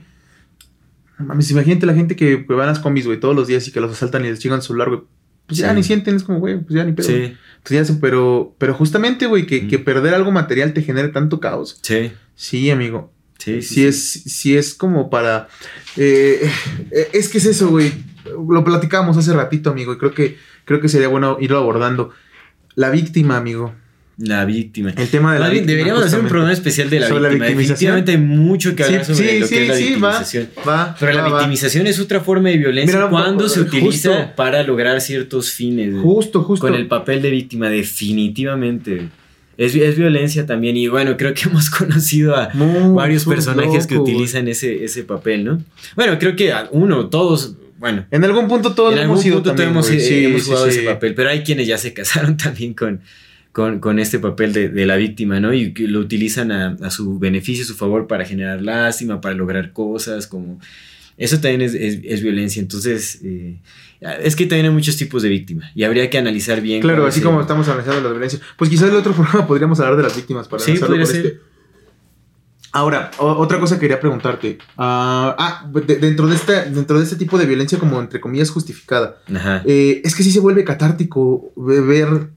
[1.20, 3.72] Mames, imagínate la gente que, que va a las combis, güey, todos los días y
[3.72, 5.02] que los asaltan y les chingan su celular, güey.
[5.48, 5.76] Pues ya Sí.
[5.76, 7.08] ni sienten, es como, güey, pues ya ni pedo.
[7.08, 11.40] Sí, Entonces ya pero, pero justamente, güey, que, que perder algo material te genere tanto
[11.40, 11.80] caos.
[11.82, 13.12] sí, Sí, amigo.
[13.38, 13.62] sí.
[13.62, 15.48] Sí, es, sí es como para.
[15.98, 16.50] eh,
[16.92, 17.92] eh, es que es eso, güey.
[18.50, 22.12] Lo platicábamos hace ratito, amigo, y creo que, creo que sería bueno irlo abordando.
[22.76, 23.74] La víctima, amigo.
[24.22, 24.92] La víctima.
[24.98, 25.68] El tema de la víctima.
[25.72, 27.46] deberíamos hacer un programa especial de la Sobre la víctima.
[27.48, 27.96] victimización.
[28.06, 30.50] Definitivamente hay mucho que hablar Sí, sobre sí, lo que sí, es la va, victimización.
[30.68, 30.96] va.
[31.00, 34.62] Pero la va, victimización es otra forma de violencia Mira, cuando se justo- utiliza para
[34.64, 35.96] lograr ciertos fines.
[36.02, 36.68] Justo, justo.
[36.68, 39.08] Con el papel de víctima, definitivamente.
[39.58, 40.76] Es, es violencia también.
[40.78, 45.46] Y bueno, creo que hemos conocido a varios personajes que loco, utilizan ese, ese papel,
[45.46, 45.64] ¿no?
[45.96, 48.06] Bueno, creo que uno, todos, bueno.
[48.12, 50.00] En algún punto todos en algún hemos sido punto también, hemos, güey.
[50.02, 50.78] Sí, hemos sí, jugado sí.
[50.80, 53.00] ese papel, pero hay quienes ya se casaron también con,
[53.52, 55.54] con, con este papel de, de la víctima, ¿no?
[55.54, 59.74] Y lo utilizan a, a su beneficio, a su favor, para generar lástima, para lograr
[59.74, 60.60] cosas, como...
[61.18, 63.20] Eso también es, es- es violencia, entonces...
[63.24, 63.60] eh,
[64.24, 66.80] es que también hay muchos tipos de víctima y habría que analizar bien.
[66.82, 68.40] Claro, así como estamos analizando la violencia.
[68.58, 71.16] Pues quizás el otro programa podríamos hablar de las víctimas para Sí, analizarlo podría por
[71.16, 71.26] ser.
[71.26, 71.50] este.
[72.72, 74.60] Ahora, otra cosa que quería preguntarte.
[74.78, 78.52] Ah, ah, de- dentro, de este, dentro de este tipo de violencia como entre comillas
[78.52, 79.18] justificada.
[79.36, 79.64] Ajá.
[79.66, 82.30] eh, es que sí se vuelve catártico ve- ver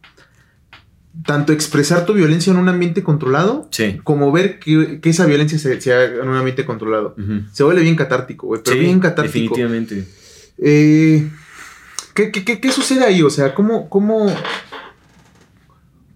[1.27, 3.99] tanto expresar tu violencia en un ambiente controlado, Sí.
[4.03, 7.15] como ver que, que esa violencia se, se haga en un ambiente controlado.
[7.53, 9.55] Se vuelve bien catártico, güey, pero Sí, bien catártico.
[9.55, 10.07] Definitivamente.
[10.59, 11.29] Eh,
[12.15, 13.23] ¿qué, qué, qué- qué sucede ahí?
[13.23, 14.35] O sea, ¿cómo, cómo,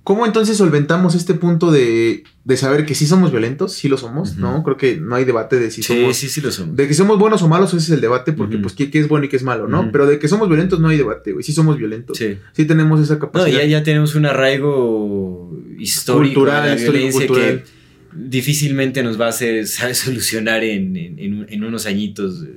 [0.06, 3.72] cómo entonces solventamos este punto de, de saber que sí somos violentos?
[3.72, 4.36] Sí lo somos.
[4.36, 4.62] ¿no?
[4.62, 6.16] Creo que no hay debate de si Sí, somos...
[6.16, 6.76] sí, sí lo somos.
[6.76, 9.08] De que somos buenos o malos, ese es el debate, porque pues qué, qué es
[9.08, 9.90] bueno y qué es malo, ¿no?
[9.90, 11.42] Pero de que somos violentos no hay debate, güey.
[11.42, 12.18] Sí somos violentos.
[12.18, 12.64] Sí, Sí.
[12.66, 13.58] tenemos esa No, capacidad.
[13.58, 17.64] ya, ya tenemos un arraigo histórico Cultural, de la violencia cultural.
[17.64, 19.98] que difícilmente nos va a hacer ¿sabes?
[19.98, 22.44] solucionar en, en- unos añitos.
[22.44, 22.52] eh,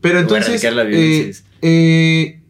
[0.00, 1.44] Pero entonces, la eh, violencia.
[1.62, 2.40] eh,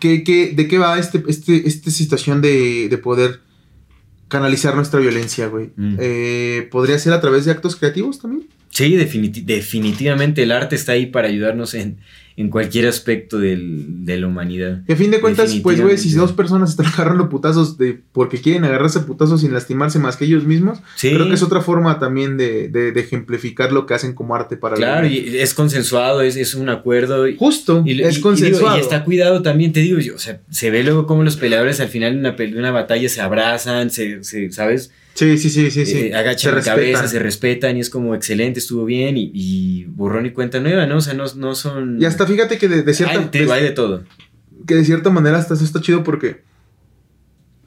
[0.00, 3.40] ¿qué- qué- de qué va este, este, esta situación de, de poder
[4.32, 5.70] canalizar nuestra violencia, güey?
[5.76, 5.96] Mm.
[6.00, 8.48] Eh, ¿Podría ser a través de actos creativos también?
[8.70, 11.98] Sí, definiti- definitivamente el arte está ahí para ayudarnos en,
[12.36, 14.82] en cualquier aspecto del- de la humanidad.
[14.88, 18.40] Y a fin de cuentas, pues, güey, si dos personas están agarrando putazos de porque
[18.40, 21.10] quieren agarrarse putazos sin lastimarse más que ellos mismos, Sí.
[21.12, 24.56] creo que es otra forma también de, de- de ejemplificar lo que hacen como arte
[24.56, 27.24] para la Claro, y es consensuado, es, es un acuerdo.
[27.38, 28.74] Justo, Y, es y- y consensuado.
[28.76, 31.36] digo, y está cuidado también, te digo, yo, o sea, se ve luego cómo los
[31.36, 34.90] peleadores al final de una, una batalla se abrazan, se, se- ¿sabes?
[35.14, 35.98] Sí, sí, sí, sí, sí.
[36.06, 39.84] Eh, agachan Se la cabeza, se respetan y es como excelente, estuvo bien y, y
[39.84, 40.96] borrón y cuenta nueva, ¿no?
[40.96, 42.00] O sea, no, no son...
[42.00, 44.04] Y hasta fíjate que de, de cierta Hay, te digo, hay de todo.
[44.66, 46.40] que de cierta manera hasta eso está chido porque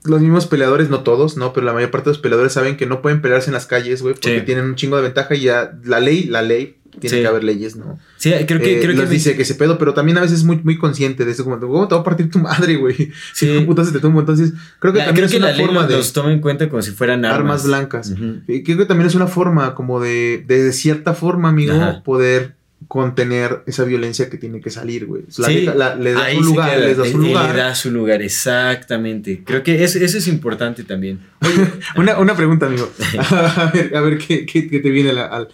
[0.06, 1.52] los mismos peleadores, no todos, ¿no?
[1.54, 4.02] Pero la mayor parte de los peleadores saben que no pueden pelearse en las calles,
[4.04, 4.46] güey, porque Sí.
[4.46, 7.22] tienen un chingo de ventaja y ya la ley, la ley, tiene Sí.
[7.22, 8.00] que haber leyes, ¿no?
[8.18, 8.78] Sí, creo que...
[8.78, 10.58] Eh, creo que les me- dice que ese pedo, pero también a veces es muy,
[10.64, 12.96] muy consciente de eso, como, ¿cómo te va a partir tu madre, güey?
[13.34, 13.58] Sí.
[13.58, 14.20] Si putas te tumbo.
[14.20, 16.32] Entonces, creo que la- también creo es que una la forma los, de los toma
[16.32, 17.40] en cuenta como si fueran armas.
[17.40, 18.14] armas blancas.
[18.48, 22.04] Y creo que también es una forma como de, de, de cierta forma, amigo, Ajá.
[22.04, 22.56] poder
[22.88, 25.24] contener esa violencia que tiene que salir, güey.
[25.38, 27.56] La Sí, la- le un se lugar, queda, les das un le- lugar.
[27.56, 29.42] Le da su lugar, exactamente.
[29.44, 31.20] Creo que eso, eso es importante también.
[31.96, 32.92] Una, una pregunta, amigo.
[33.32, 35.48] a ver, a ver qué, qué- qué te viene al.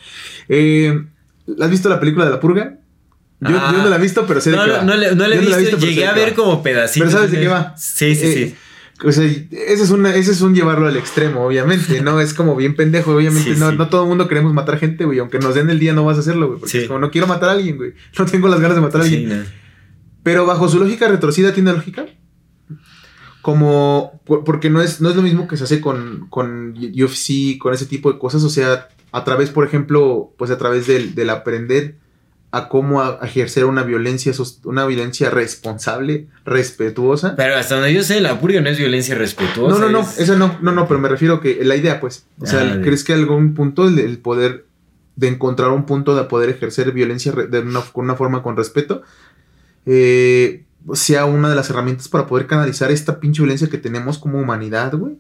[0.50, 1.04] Eh,
[1.60, 2.78] ¿Has visto la película de la purga?
[3.40, 3.72] Yo, Ah.
[3.76, 4.84] yo no la he visto, pero sé de qué va.
[4.84, 5.16] no le he
[5.50, 7.08] la visto, llegué a ver como pedacitos.
[7.10, 7.76] Pero ¿sabes de qué va?
[7.78, 8.56] Sí, sí, Eh, sí.
[9.04, 12.22] O sea, ese es, una, ese es un llevarlo al extremo, obviamente, ¿no?
[12.22, 13.56] Es como bien pendejo, obviamente.
[13.56, 13.76] Sí, no, sí.
[13.76, 15.18] no todo el mundo queremos matar gente, güey.
[15.18, 16.60] Aunque nos den el día, no vas a hacerlo, güey.
[16.60, 16.78] Porque Sí.
[16.80, 17.94] es como, no quiero matar a alguien, güey.
[18.20, 19.28] No tengo las ganas de matar a alguien.
[19.30, 19.44] no.
[20.22, 22.06] Pero bajo su lógica retorcida, ¿tiene lógica?
[23.42, 27.58] Como, por- porque no es, no es lo mismo que se hace con, con UFC,
[27.58, 28.44] con ese tipo de cosas.
[28.44, 31.96] O sea, a través, por ejemplo, pues a través del, del aprender
[32.54, 34.34] a cómo a- ejercer una violencia,
[34.66, 37.36] una violencia responsable, respetuosa.
[37.38, 39.80] Pero hasta donde yo sé, la purga no es violencia respetuosa.
[39.80, 42.26] No, no, no, es- eso no, no, no, pero me refiero que la idea, pues,
[42.40, 44.66] o sea, Ah, ¿crees que algún punto el, el poder,
[45.16, 49.02] de encontrar un punto de poder ejercer violencia de una, con una forma con respeto,
[49.86, 54.40] eh, sea una de las herramientas para poder canalizar esta pinche violencia que tenemos como
[54.40, 55.16] humanidad, güey?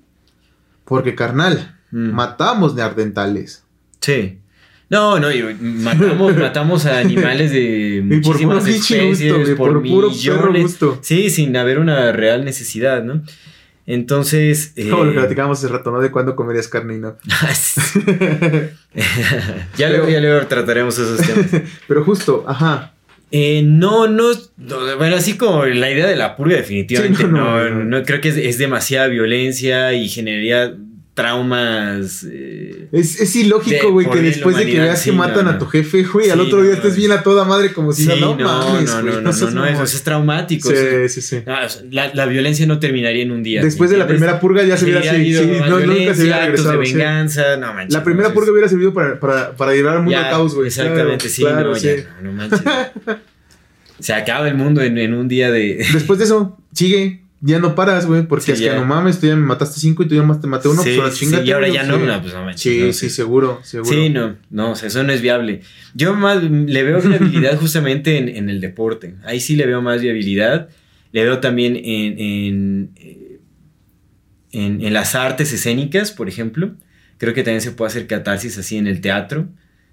[0.86, 2.12] Porque, carnal, Mm.
[2.12, 3.64] matamos neandertales.
[4.02, 4.38] Sí.
[4.90, 5.30] No, no,
[5.62, 10.62] matamos, matamos a animales de Y por muchísimas especies, gusto, por, por puro perro millones.
[10.64, 11.00] gusto.
[11.02, 13.24] Sí, sin haber una real necesidad, ¿no?
[13.88, 14.74] Entonces.
[14.76, 16.02] eh, Como lo que platicábamos hace rato, ¿no?
[16.02, 17.16] De cuándo comerías carne y no.
[19.78, 21.62] ya, luego, ya luego trataremos esos temas.
[21.88, 22.94] Pero justo, ajá.
[23.32, 27.32] Eh, no, no, no, bueno, así como la idea de la purga definitivamente Sí, no,
[27.32, 28.04] no, no, no, no.
[28.04, 30.76] creo que es, es demasiada violencia y generaría
[31.14, 32.26] traumas.
[32.30, 35.52] eh, Es, es ilógico, De- güey, que después de que veas que sí, matan no,
[35.52, 38.04] a tu jefe, güey, al otro día no, estés bien a toda madre como si
[38.04, 40.70] sí, no, no, no, mames, no, no, no, no, eso es traumático.
[40.70, 41.44] o sea, Sí, sí, sí.
[41.48, 43.62] Ah, la, la violencia no terminaría en un día.
[43.62, 46.86] Después de la primera purga ya se hubiera más no, nunca se hubiera de regresado.
[46.86, 46.94] sí.
[46.94, 47.94] venganza, no manches.
[47.94, 50.68] La primera purga hubiera servido para, para, para llevar al mundo al caos, güey.
[50.68, 51.74] Exactamente, sí, no, no,
[52.24, 52.62] no manches.
[54.00, 55.86] Se acaba el mundo en, en un día de.
[55.94, 57.21] Después de eso, sigue.
[57.44, 60.04] Ya no paras, güey, porque Sí, es que no mames, tú ya me mataste cinco
[60.04, 61.46] y tú ya te maté uno, Sí, pues ahora sí, chingate.
[61.48, 62.04] y ahora ya no, sí.
[62.06, 62.62] no, pues no manches.
[62.62, 63.92] Sí, no, sí, seguro, seguro.
[63.92, 65.62] Sí, no, no, o sea, eso no es viable.
[65.96, 69.16] Yo más le veo viabilidad justamente en, en el deporte.
[69.26, 70.70] Ahí sí le veo más viabilidad.
[71.14, 73.40] Le veo también en, en,
[74.52, 76.72] en, en las artes escénicas, por ejemplo.
[77.18, 79.48] Creo que también se puede hacer catarsis así en el teatro,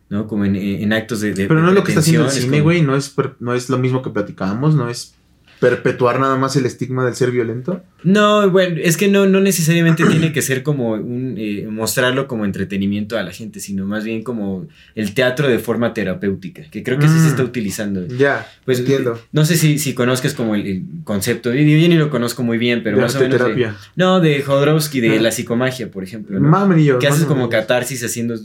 [0.09, 0.27] ¿no?
[0.27, 2.31] Como en, en actos de, de- Pero no de es lo que está haciendo el
[2.33, 5.15] cine, como- güey, no es, no es lo mismo que platicábamos, no es
[5.61, 7.83] perpetuar nada más el estigma del ser violento.
[8.05, 12.45] No, bueno, es que no, no necesariamente tiene que ser como un eh, mostrarlo como
[12.45, 16.99] entretenimiento a la gente, sino más bien como el teatro de forma terapéutica, que creo
[16.99, 17.23] que sí Mm.
[17.23, 18.07] se está utilizando.
[18.07, 19.21] Ya, Pues entiendo.
[19.33, 22.57] No sé si, si conozcas como el, el concepto, yo, yo ni lo conozco muy
[22.59, 23.39] bien, pero De más o menos.
[23.57, 25.21] de- no, de Jodorowsky, de Ah.
[25.23, 26.39] la psicomagia, por ejemplo.
[26.39, 26.77] ¿no?
[26.79, 28.37] Yo, que haces como catarsis haciendo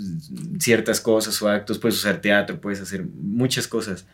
[0.60, 4.08] ciertas cosas o actos, puedes usar teatro, puedes hacer muchas cosas,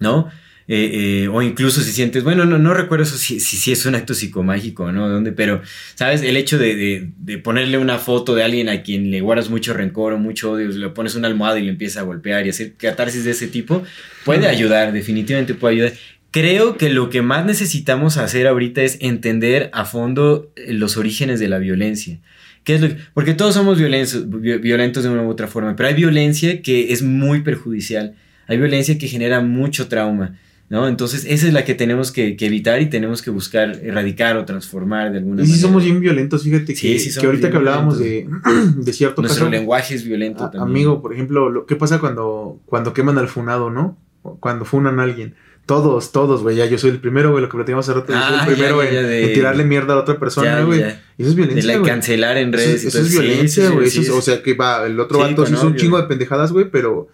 [0.00, 0.28] ¿no?
[0.66, 3.94] Eh, eh, o incluso si sientes, bueno, no, no recuerdo eso si, si, es un
[3.94, 5.08] acto psicomágico, ¿no?
[5.10, 5.32] ¿Dónde?
[5.32, 5.60] Pero,
[5.94, 6.22] ¿sabes?
[6.22, 10.14] El hecho de, de, ponerle una foto de alguien a quien le guardas mucho rencor
[10.14, 13.24] o mucho odio, le pones una almohada y le empieza a golpear y hacer catarsis
[13.24, 13.82] de ese tipo,
[14.24, 15.92] puede ayudar, definitivamente puede ayudar.
[16.30, 21.48] Creo que lo que más necesitamos hacer ahorita es entender a fondo los orígenes de
[21.48, 22.18] la violencia.
[22.64, 25.94] ¿Qué es lo porque todos somos violentos, violentos de una u otra forma, pero hay
[25.94, 28.14] violencia que es muy perjudicial.
[28.46, 30.36] Hay violencia que genera mucho trauma.
[30.74, 30.88] ¿No?
[30.88, 35.12] Entonces, esa es la que tenemos que, evitar y tenemos que buscar erradicar o transformar
[35.12, 35.48] de alguna manera.
[35.48, 38.26] Y sí somos bien violentos, fíjate que, que ahorita que hablábamos de,
[38.76, 40.62] de, cierto Nuestro lenguaje es violento también.
[40.62, 43.96] Amigo, por ejemplo, lo, ¿qué pasa cuando, cuando queman al funado, no?
[44.40, 45.36] Cuando funan a alguien.
[45.64, 48.18] Todos, todos, güey, ya yo soy el primero, güey, lo que platicamos hace rato, yo
[48.18, 50.80] soy el ah, primero en, tirarle mierda a otra persona, güey.
[50.80, 52.84] Eso es violencia, De la cancelar en redes.
[52.84, 53.86] Eso, es violencia, güey.
[53.86, 57.10] o sea, que va, el otro vato hizo un chingo de pendejadas, güey, pero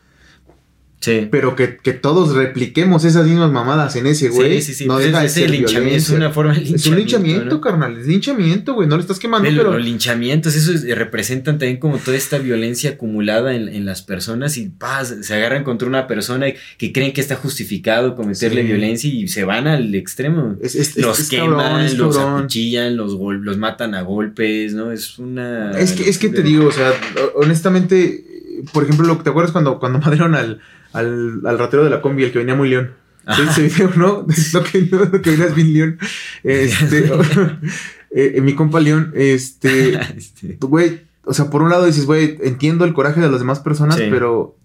[1.01, 1.29] Sí.
[1.31, 4.61] Pero que, que, todos repliquemos esas mismas mamadas en ese güey.
[4.61, 4.87] Sí, sí, sí.
[4.87, 6.83] No deja de ser linchamiento, es una forma de linchamiento.
[6.83, 7.99] Es un linchamiento, carnal.
[7.99, 8.87] Es linchamiento, güey.
[8.87, 9.73] No le estás quemando, pero.
[9.73, 14.69] Los linchamientos, eso representan también como toda esta violencia acumulada en, en las personas y
[14.69, 16.47] paz, se agarran contra una persona
[16.77, 20.57] que creen que está justificado cometerle violencia y se van al extremo.
[20.97, 24.93] los queman, los acuchillan, los, los matan a golpes, ¿no?
[24.93, 25.71] Es una.
[25.73, 26.93] Es que, es que te digo, o sea,
[27.37, 28.25] honestamente,
[28.73, 30.61] por ejemplo, lo que te acuerdas cuando, cuando al
[30.93, 32.93] al, al ratero de la combi, el que venía muy león.
[33.27, 34.27] Ese video, ¿no?
[34.53, 35.99] lo que, lo que venía es bien león.
[36.43, 36.99] Este,
[38.11, 42.39] eh, eh, mi compa León, este, este, güey, o sea, por un lado dices, güey,
[42.43, 44.57] entiendo el coraje de las demás personas, pero,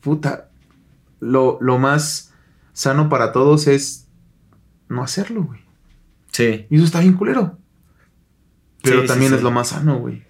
[0.00, 0.50] puta,
[1.20, 2.32] lo, lo más
[2.72, 4.06] sano para todos es
[4.88, 5.60] no hacerlo, güey.
[6.30, 6.66] Sí.
[6.68, 7.58] Y eso está bien culero.
[8.82, 10.23] Pero también es lo más sano, güey.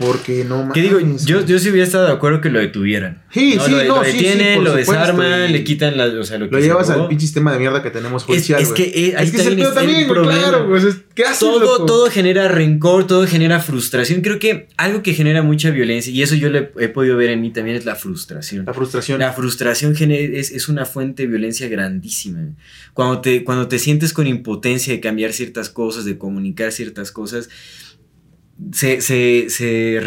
[0.00, 0.72] Porque no más.
[0.72, 0.98] ¿Qué digo?
[0.98, 3.22] Yo, yo sí hubiera estado de acuerdo que lo detuvieran.
[3.30, 6.56] Sí, sí, lo, no, lo detienen, lo desarman, le quitan la, o sea, lo que
[6.56, 8.62] Lo llevas al pinche sistema de mierda que tenemos judicial.
[8.62, 12.10] Es, es que eh, ahí es que también, también claro, pues, ¿qué haces, todo, todo
[12.10, 14.22] genera rencor, todo genera frustración.
[14.22, 17.42] Creo que algo que genera mucha violencia, y eso yo le he podido ver en
[17.42, 18.64] mí también, es la frustración.
[18.64, 19.18] La frustración.
[19.18, 22.40] La frustración es, es una fuente de violencia grandísima.
[22.94, 27.50] Cuando te, cuando te sientes con impotencia de cambiar ciertas cosas, de comunicar ciertas cosas
[28.72, 30.00] se, se, se,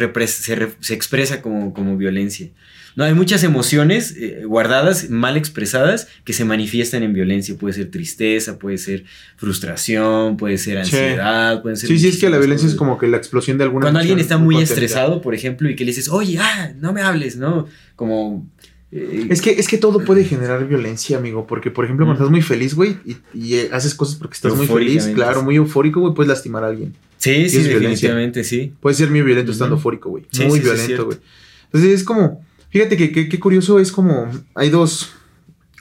[0.80, 2.50] se, expresa como, como, violencia.
[2.96, 7.56] No, hay muchas emociones eh, guardadas, mal expresadas, que se manifiestan en violencia.
[7.58, 11.62] Puede ser tristeza, puede ser frustración, puede ser ansiedad, sí.
[11.64, 11.90] puede ser...
[11.90, 14.20] Sí, sí, es que la violencia es como que la explosión de alguna Cuando alguien
[14.20, 17.68] está muy estresado, por ejemplo, y que le dices, oye, ah, no me hables, ¿no?
[17.96, 18.48] Como...
[18.92, 21.48] Eh, es, que, es que todo puede generar violencia, amigo.
[21.48, 22.98] Porque, por ejemplo, cuando estás muy feliz, güey,
[23.34, 26.68] y, eh, haces cosas porque estás muy feliz, claro, muy eufórico, güey, puedes lastimar a
[26.68, 26.94] alguien.
[27.24, 28.74] Sí, sí, definitivamente, sí.
[28.82, 30.26] Puede ser muy violento estando eufórico, güey.
[30.46, 31.18] muy violento, güey.
[31.66, 35.12] Entonces es como, fíjate que qué curioso es como, hay dos,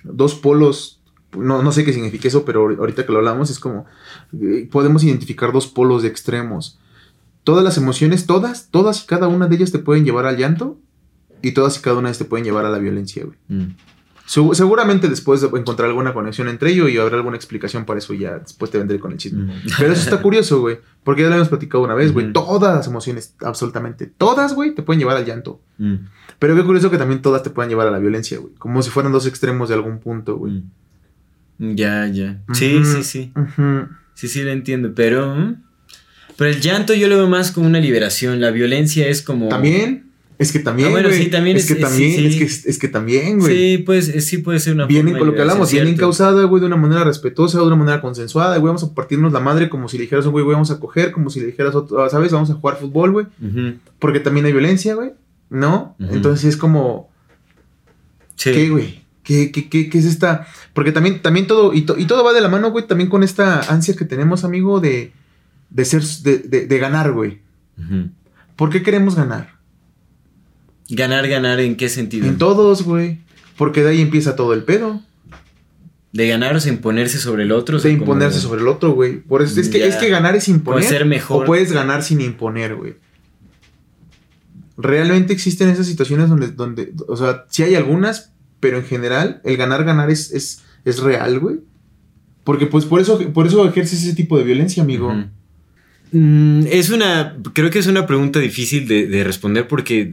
[0.04, 1.00] dos polos,
[1.36, 3.86] no, no sé qué significa eso, pero ahorita que lo hablamos es como,
[4.40, 6.78] eh, podemos identificar dos polos de extremos.
[7.42, 10.78] Todas las emociones, todas, todas y cada una de ellas te pueden llevar al llanto
[11.42, 13.36] y todas y cada una de ellas te pueden llevar a la violencia, güey.
[13.48, 13.74] Mm
[14.26, 18.38] seguramente después de encontrar alguna conexión entre ellos y habrá alguna explicación para eso ya
[18.38, 19.52] después te vendré con el chisme.
[19.78, 20.78] Pero eso está curioso, güey.
[21.04, 22.32] Porque ya lo habíamos platicado una vez, güey.
[22.32, 25.60] Todas las emociones, absolutamente todas, güey, te pueden llevar al llanto.
[25.78, 25.96] Mm.
[26.38, 28.54] Pero qué curioso que también todas te puedan llevar a la violencia, güey.
[28.54, 30.62] Como si fueran dos extremos de algún punto, güey.
[31.58, 31.74] Mm.
[31.74, 32.42] Ya, ya.
[32.52, 33.32] Sí, sí, sí.
[34.14, 34.92] Sí, sí, lo entiendo.
[34.94, 35.56] Pero...
[36.36, 38.40] Pero el llanto yo lo veo más como una liberación.
[38.40, 39.48] La violencia es como...
[39.48, 40.11] También.
[40.42, 43.56] Es que también, ah, sí, también es, que también, es, que, es que también, güey.
[43.76, 46.66] Sí, pues sí puede ser una Vienen con lo que hablamos, vienen causada, güey, de
[46.66, 49.98] una manera respetuosa, de una manera consensuada, güey, vamos a partirnos la madre como si
[49.98, 51.76] le dijeras, güey, vamos a coger, como si le dijeras,
[52.10, 52.32] ¿sabes?
[52.32, 53.26] Vamos a jugar fútbol, güey.
[54.00, 55.12] Porque también hay violencia, güey,
[55.48, 55.94] ¿no?
[56.00, 57.08] Entonces es como...
[58.36, 59.04] ¿Qué, güey?
[59.22, 60.48] ¿Qué, qué, qué, es esta?
[60.74, 63.94] Porque también, también todo, y, todo va de la mano, güey, también con esta ansia
[63.94, 65.12] que tenemos, amigo, de,
[65.70, 67.38] de ser, de, de, de ganar, güey.
[68.56, 69.61] ¿Por qué queremos ganar?
[70.94, 72.26] ¿Ganar, ganar en qué sentido?
[72.26, 73.18] En todos, güey.
[73.56, 75.00] Porque de ahí empieza todo el pedo.
[76.12, 77.80] ¿De ganar o imponerse sobre el otro?
[77.80, 79.20] De imponerse sobre el otro, güey.
[79.20, 80.84] Por eso es que, es que ganar es imponer.
[80.84, 81.44] ser mejor.
[81.44, 82.96] O puedes ganar sin imponer, güey.
[84.76, 89.56] Realmente existen esas situaciones donde, donde, o sea, sí hay algunas, pero en general el
[89.56, 91.60] ganar, ganar es, es, es real, güey.
[92.44, 95.10] Porque pues por eso, por eso ejerces ese tipo de violencia, amigo.
[96.10, 100.12] Mm, es una, creo que es una pregunta difícil de, de responder porque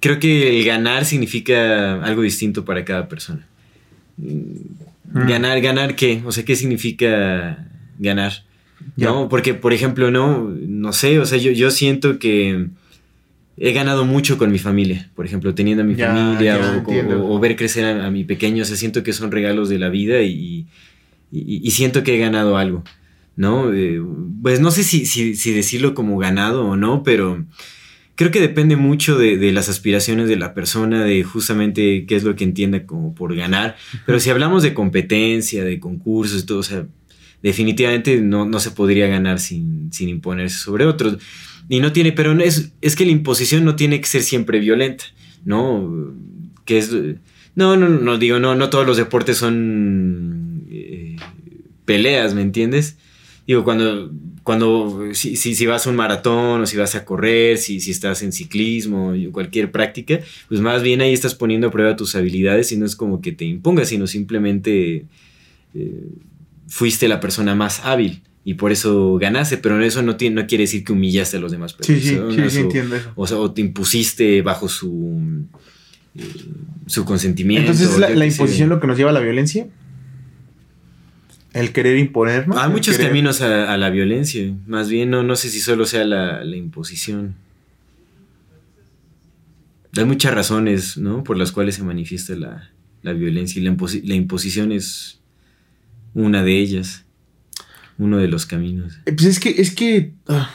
[0.00, 3.46] creo que el ganar significa algo distinto para cada persona.
[4.16, 5.28] Mm.
[5.28, 6.22] Ganar, ganar qué?
[6.24, 7.66] O sea, ¿qué significa
[7.98, 8.44] ganar?
[8.96, 9.28] ¿No?
[9.28, 12.66] Porque, por ejemplo, no, no sé, o sea, yo, yo siento que
[13.58, 17.26] he ganado mucho con mi familia, por ejemplo, teniendo a mi familia o- o, entiendo.
[17.28, 19.88] o ver crecer a, a mi pequeño, o sea, siento que son regalos de la
[19.90, 20.66] vida y,
[21.30, 22.82] y- y siento que he ganado algo,
[23.36, 23.72] ¿no?
[23.74, 24.00] Eh,
[24.42, 27.44] pues no sé si, si- si decirlo como ganado o no, pero
[28.20, 32.22] creo que depende mucho de, de las aspiraciones de la persona, de justamente qué es
[32.22, 36.58] lo que entienda como por ganar, pero si hablamos de competencia, de concursos y todo,
[36.58, 36.86] o sea,
[37.42, 41.16] definitivamente no, no se podría ganar sin, sin imponerse sobre otros.
[41.70, 44.58] Y no tiene, pero no es, es que la imposición no tiene que ser siempre
[44.58, 45.04] violenta,
[45.46, 46.14] ¿no?
[46.66, 46.94] Que es.
[47.54, 51.16] No, no, no, digo, no, no todos los deportes son eh,
[51.86, 52.98] peleas, ¿me entiendes?
[53.46, 54.12] Digo, cuando,
[54.42, 57.90] cuando si, si, si vas a un maratón o si vas a correr, si, si
[57.90, 62.14] estás en ciclismo o cualquier práctica, pues más bien ahí estás poniendo a prueba tus
[62.14, 65.04] habilidades y no es como que te impongas, sino simplemente
[65.74, 66.04] eh,
[66.68, 70.62] fuiste la persona más hábil y por eso ganaste, pero eso no, tiene, no quiere
[70.64, 73.12] decir que humillaste a los demás Sí, sí, sí, personas sí, o- entiendo eso.
[73.14, 75.20] o sea, o te impusiste bajo su,
[76.14, 76.22] eh,
[76.86, 77.70] su consentimiento.
[77.72, 79.66] Entonces, ¿la, la imposición lo que nos lleva a la violencia?
[81.52, 82.58] El querer imponer, ¿no?
[82.58, 84.54] Hay muchos querer- caminos a, a la violencia.
[84.66, 87.34] Más bien, no, no sé si solo sea la, la imposición.
[89.96, 91.24] Hay muchas razones, ¿no?
[91.24, 92.70] Por las cuales se manifiesta la,
[93.02, 93.60] la violencia.
[93.60, 95.18] Y la, imposi- la imposición es
[96.14, 97.04] una de ellas.
[97.98, 98.98] Uno de los caminos.
[99.06, 100.50] Eh, Pues es que, es que ah,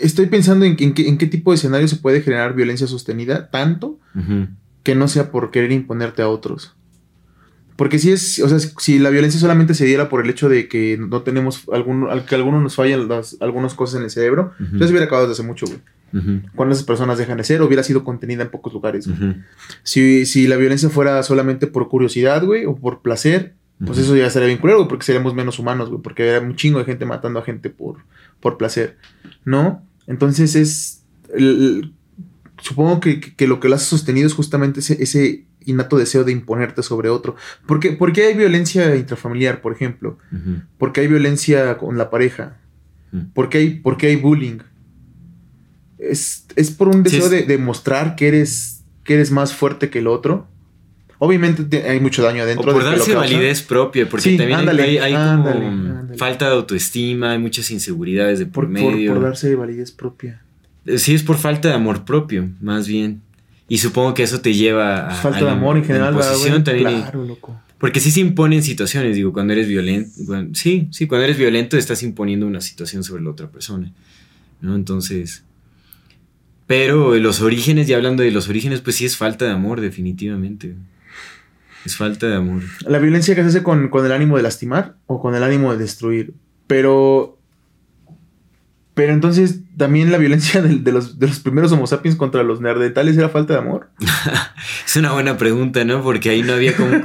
[0.00, 3.50] estoy pensando en, en qué, en qué tipo de escenario se puede generar violencia sostenida,
[3.50, 3.98] tanto
[4.84, 6.74] que no sea por querer imponerte a otros.
[7.80, 10.68] Porque si es, o sea, si la violencia solamente se diera por el hecho de
[10.68, 14.52] que no tenemos algún, al que algunos nos fallan las, algunas cosas en el cerebro,
[14.74, 15.78] ya se hubiera acabado desde hace mucho, güey.
[16.54, 19.06] Cuando esas personas dejan de ser, hubiera sido contenida en pocos lugares.
[19.06, 19.34] Ujú.
[19.82, 24.28] Si, si la violencia fuera solamente por curiosidad, güey, o por placer, pues eso ya
[24.28, 27.38] sería bien culero, porque seríamos menos humanos, güey, porque había un chingo de gente matando
[27.38, 27.96] a gente por,
[28.40, 28.98] por placer,
[29.46, 29.82] ¿no?
[30.06, 31.02] Entonces es.
[31.34, 31.92] el- el-
[32.60, 36.32] supongo que, que- lo que lo hace sostenido es justamente ese, ese innato deseo de
[36.32, 37.36] imponerte sobre otro.
[37.66, 40.18] ¿Por qué, por qué hay violencia intrafamiliar, por ejemplo?
[40.32, 40.62] Ujú.
[40.78, 42.56] ¿Por qué hay violencia con la pareja?
[43.34, 44.58] ¿Por qué hay, por qué hay bullying?
[45.98, 49.54] Es, es por un Sí, deseo es- de, de mostrar que eres, que eres más
[49.54, 50.46] fuerte que el otro.
[51.18, 52.64] Obviamente te- hay mucho daño O adentro.
[52.72, 55.66] por de que lo darse validez propia, porque Sí, también hay- ándale, hay, hay ándale,
[55.66, 56.16] ándale.
[56.16, 59.12] falta de autoestima, hay muchas inseguridades de por, Por, por, medio.
[59.12, 60.40] por darse validez propia.
[60.86, 63.20] Eh, Sí, es por falta de amor propio, más bien.
[63.70, 65.14] Y supongo que eso te lleva a.
[65.14, 66.12] falta a de amor en general.
[66.18, 66.64] también.
[66.76, 67.60] y- Claro, loco.
[67.78, 70.10] Porque sí se imponen situaciones, digo, cuando eres violento.
[70.52, 73.90] sí, sí, cuando eres violento estás imponiendo una situación sobre la otra persona.
[74.60, 74.74] ¿No?
[74.74, 75.44] Entonces.
[76.66, 80.74] Pero los orígenes, ya hablando de los orígenes, pues sí es falta de amor, definitivamente.
[81.84, 82.62] Es falta de amor.
[82.86, 85.72] La violencia que se hace con, con el ánimo de lastimar o con el ánimo
[85.72, 86.34] de destruir.
[86.66, 87.38] Pero.
[89.00, 93.16] Pero entonces también la violencia de, los, de los primeros Homo sapiens contra los neandertales
[93.16, 93.88] era falta de amor.
[94.86, 96.02] Es una buena pregunta, ¿no?
[96.02, 97.02] Porque ahí no había como un,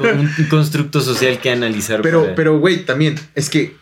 [0.49, 2.01] constructo social que analizar.
[2.01, 3.77] Pero, para- pero, güey, también es que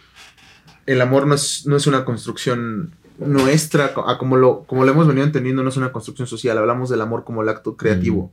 [0.86, 5.08] el amor no es, no es una construcción nuestra, a como lo, como lo hemos
[5.08, 6.56] venido entendiendo, no es una construcción social.
[6.60, 8.32] Hablamos del amor como el acto creativo,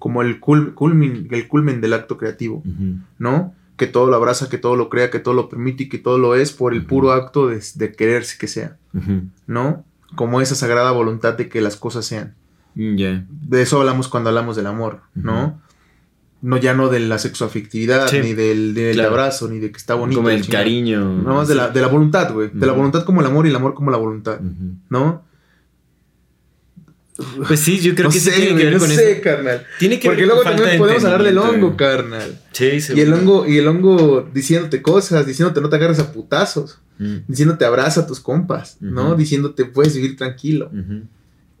[0.00, 2.64] como el, cul- culmin, el culmen del acto creativo.
[3.18, 3.54] ¿no?
[3.80, 6.18] Que todo lo abraza, que todo lo crea, que todo lo permite y que todo
[6.18, 8.76] lo es por el puro acto de, de quererse que sea.
[9.46, 9.86] ¿no?
[10.16, 12.34] Como esa sagrada voluntad de que las cosas sean.
[12.74, 13.24] Ya.
[13.30, 15.62] De eso hablamos cuando hablamos del amor, ¿no?
[16.42, 19.12] No ya no de la sexoafectividad, Sí, ni del, del claro.
[19.12, 20.18] abrazo, ni de que está bonito.
[20.20, 21.22] Como el cariño.
[21.22, 22.50] Nada más de la, de la voluntad, güey.
[22.52, 24.40] De la voluntad como el amor y el amor como la voluntad.
[24.90, 25.22] ¿No?
[27.48, 29.20] Pues sí, yo creo no que sí sé, tiene que ver no con sé, eso.
[29.22, 29.66] carnal.
[29.78, 32.38] Tiene que Porque ver luego con también de podemos hablar del hongo, carnal.
[32.52, 32.92] Sí, sí.
[32.96, 37.16] Y el hongo, y el hongo diciéndote cosas, diciéndote no te agarres a putazos, Mm.
[37.28, 39.14] diciéndote abraza a tus compas, ¿no?
[39.14, 40.70] Diciéndote puedes vivir tranquilo.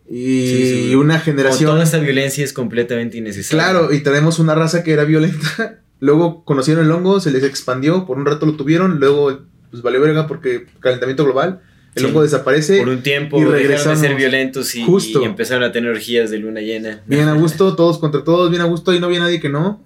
[0.08, 0.94] Y Sí, sí.
[0.96, 1.70] una generación.
[1.70, 3.64] toda esta violencia es completamente innecesaria.
[3.64, 5.78] Claro, y tenemos una raza que era violenta.
[6.00, 9.40] Luego conocieron el hongo, se les expandió, por un rato lo tuvieron, luego
[9.70, 11.60] pues valió verga porque calentamiento global.
[11.94, 12.12] El Sí.
[12.20, 12.78] desaparece.
[12.78, 13.98] Por un tiempo y de regresamos.
[13.98, 15.20] ser violentos y, Justo.
[15.22, 17.02] y empezaron a tener orgías de luna llena.
[17.06, 19.84] Bien a gusto, todos contra todos, bien a gusto, y no había nadie que no.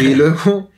[0.00, 0.70] Y luego,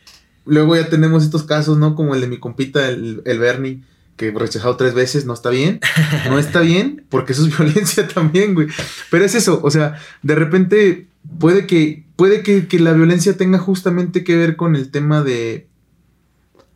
[0.47, 1.95] luego ya tenemos estos casos, ¿no?
[1.97, 3.81] Como el de mi compita, el, el Bernie,
[4.17, 5.81] que rechazado tres veces, no está bien.
[6.29, 8.69] No está bien, porque eso es violencia también, güey.
[9.11, 11.07] Pero es eso, o sea, de repente
[11.41, 15.67] puede que, puede que, que la violencia tenga justamente que ver con el tema de.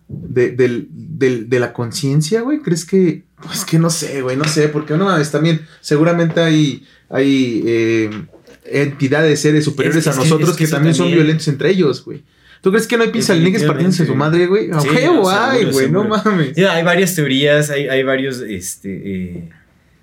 [0.08, 2.58] De, del- del- de la conciencia, güey.
[2.60, 3.24] ¿Crees que.?
[3.44, 8.10] Pues que no sé, güey, no sé, porque no mames, también seguramente hay, hay eh,
[8.66, 12.04] entidades, seres superiores Es- a es que- nosotros es que también son violentos entre ellos,
[12.04, 12.22] güey.
[12.60, 14.66] ¿Tú crees que no hay pinzalines partiéndose su madre, güey?
[14.80, 16.52] Sí, huevo, no, ay, seguro, güey, no mames.
[16.54, 18.90] Sí, hay varias teorías, hay, hay varios, este,
[19.34, 19.48] eh,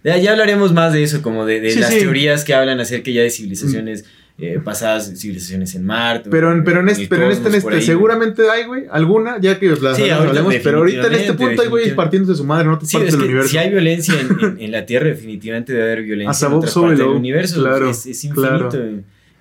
[0.04, 3.22] Ya, hablaremos más de eso, como de, de Sí, las teorías que hablan acerca ya
[3.22, 4.04] de civilizaciones
[4.42, 6.30] eh, pasadas, civilizaciones en Marte.
[6.30, 9.60] Pero, en- pero en este, pero en este, en este seguramente hay, güey, alguna, ya
[9.60, 11.96] que las Sí, hablemos, pero ahorita en este punto hay güeyes definitivamente.
[11.96, 13.50] partiendo de su madre en otras Sí, partes del universo.
[13.50, 16.74] si hay violencia en, en- la Tierra, definitivamente debe haber violencia Hasta en Bob otras
[16.74, 17.62] partes del universo.
[17.62, 18.70] Claro, es, es infinito.
[18.70, 18.70] claro.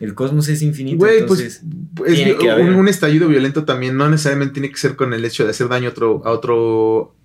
[0.01, 0.99] El cosmos es infinito.
[0.99, 1.63] Güey, entonces,
[1.95, 5.45] pues es un, un estallido violento también no necesariamente tiene que ser con el hecho
[5.45, 7.17] de hacer daño a otro, a otro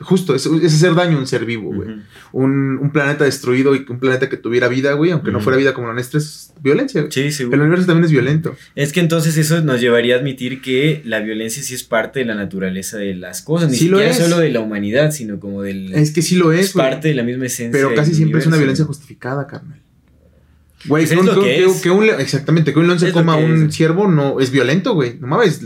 [0.00, 1.88] justo, es, es hacer daño a un ser vivo, güey.
[2.32, 5.74] Un, un planeta destruido y un planeta que tuviera vida, güey, aunque no fuera vida
[5.74, 7.02] como la nuestra, es violencia.
[7.02, 7.12] güey.
[7.32, 8.54] Sí, El universo también es violento.
[8.74, 12.26] Es que entonces eso nos llevaría a admitir que la violencia sí es parte de
[12.26, 14.16] la naturaleza de las cosas, ni Sí lo es.
[14.16, 16.86] solo de la humanidad, sino como del Es que sí lo es, es güey.
[16.86, 17.72] parte de la misma esencia.
[17.82, 19.81] Pero casi siempre es una violencia justificada, carnal.
[20.84, 21.14] Güey, que,
[21.82, 25.16] que- un exactamente, que un león se coma un ciervo no es violento, güey.
[25.20, 25.60] No mames.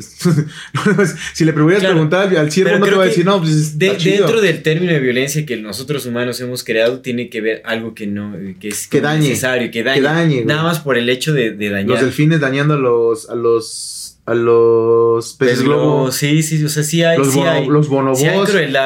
[1.34, 1.94] Si le pudieras Claro.
[1.94, 4.16] preguntar al- ciervo, no te va a decir, no, pues es De- está chido".
[4.26, 8.06] dentro del término de violencia que nosotros humanos hemos creado, tiene que ver algo que
[8.06, 9.28] no, que es Que dañe.
[9.28, 9.96] necesario, que dañe.
[10.00, 10.44] Que dañe.
[10.44, 11.88] Nada más por el hecho de, de dañar.
[11.90, 16.10] Los delfines dañando a los a los a los peces globo.
[16.10, 17.16] Sí, sí, o sea, sí hay.
[17.16, 17.66] Los, sí bono- hay.
[17.68, 18.40] los bonobos sí hay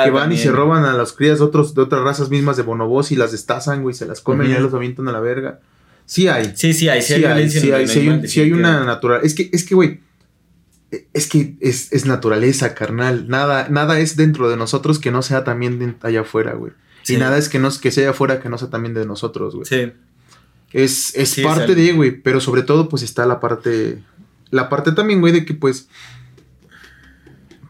[0.05, 2.62] que van y se roban a las crías de, otros, de otras razas mismas de
[2.62, 5.59] bonobos y las destazan, güey, se las comen y ya los avientan a la verga.
[6.11, 6.52] Sí hay.
[6.56, 7.02] Sí, sí hay.
[7.02, 7.61] Sí, hay Sí hay, violencia.
[7.61, 9.20] sí hay, sí hay, animal, un- sí hay una natural.
[9.22, 10.00] Es que, es que, güey.
[11.14, 13.28] Es que es, es naturaleza, carnal.
[13.28, 16.72] Nada, nada es dentro de nosotros que no sea también de allá afuera, güey.
[17.04, 17.14] Sí.
[17.14, 19.66] Y nada es que, no, que sea afuera que no sea también de nosotros, güey.
[19.66, 19.92] Sí.
[20.72, 22.11] Es, es Sí, parte de, güey.
[22.20, 23.98] Pero sobre todo, pues está la parte.
[24.50, 25.86] La parte también, güey, de que pues.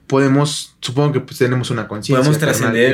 [0.07, 0.76] Podemos.
[0.80, 2.24] Supongo que pues tenemos una conciencia.
[2.24, 2.38] Podemos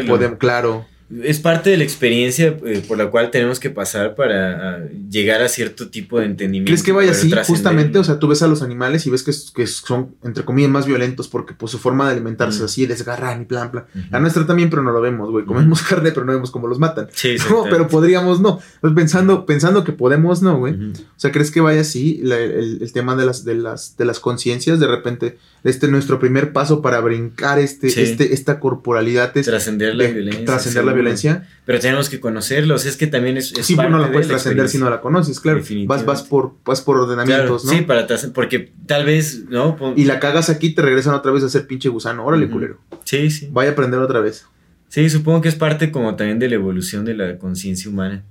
[0.08, 0.86] podemos- Claro.
[1.22, 4.78] Es parte de la experiencia eh, por la cual tenemos que pasar para ah,
[5.08, 6.68] llegar a cierto tipo de entendimiento.
[6.70, 7.30] ¿Crees que vaya así?
[7.46, 10.70] Justamente, o sea, tú ves a los animales y ves que, que son, entre comillas,
[10.70, 12.64] más violentos porque pues su forma de alimentarse es Mm.
[12.64, 13.84] así, desgarran y plan, plan.
[13.94, 14.04] Ujú.
[14.10, 15.44] La nuestra también, pero no lo vemos, güey.
[15.44, 17.08] Comemos carne, pero no vemos cómo los matan.
[17.12, 18.58] Sí, No, pero podríamos no.
[18.80, 20.74] Pues pensando, pensando que podemos no, güey.
[20.74, 24.04] O sea, ¿crees que vaya así la- el, el tema de las, de las, de
[24.06, 24.80] las conciencias?
[24.80, 25.38] De repente,
[25.68, 28.00] este nuestro primer paso para brincar este, Sí.
[28.00, 30.44] este, esta corporalidad es Trascender la de- violencia.
[30.44, 31.48] trascender la violencia.
[31.64, 32.86] Pero tenemos que conocerlos.
[32.86, 33.52] Es que también es.
[33.58, 35.62] es Sí, pero no parte la de puedes trascender si no la conoces, claro.
[35.86, 37.72] Vas, vas por, vas por Claro, ordenamientos, ¿no?
[37.72, 38.06] Sí, para.
[38.34, 39.76] Porque tal vez, ¿no?
[39.76, 42.24] Pon- Y la cagas aquí, te regresan otra vez a ser pinche gusano.
[42.24, 42.54] Órale, Ujú.
[42.54, 42.80] culero.
[43.04, 43.48] Sí, sí.
[43.52, 44.46] Vaya a aprender otra vez.
[44.88, 48.22] Sí, supongo que es parte como también de la evolución de la conciencia humana.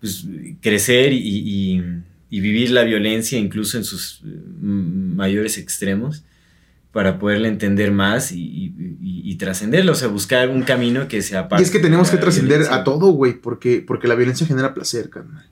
[0.00, 0.24] Pues
[0.62, 1.82] crecer y, y-
[2.30, 4.28] y vivir la violencia incluso en sus eh,
[4.62, 6.22] m- mayores extremos
[6.92, 11.20] para poderla entender más y, y- y- y trascenderla, o sea, buscar un camino que
[11.22, 14.46] sea Y parte es que tenemos que trascender a todo, güey, porque, porque la violencia
[14.46, 15.46] genera placer, carnal.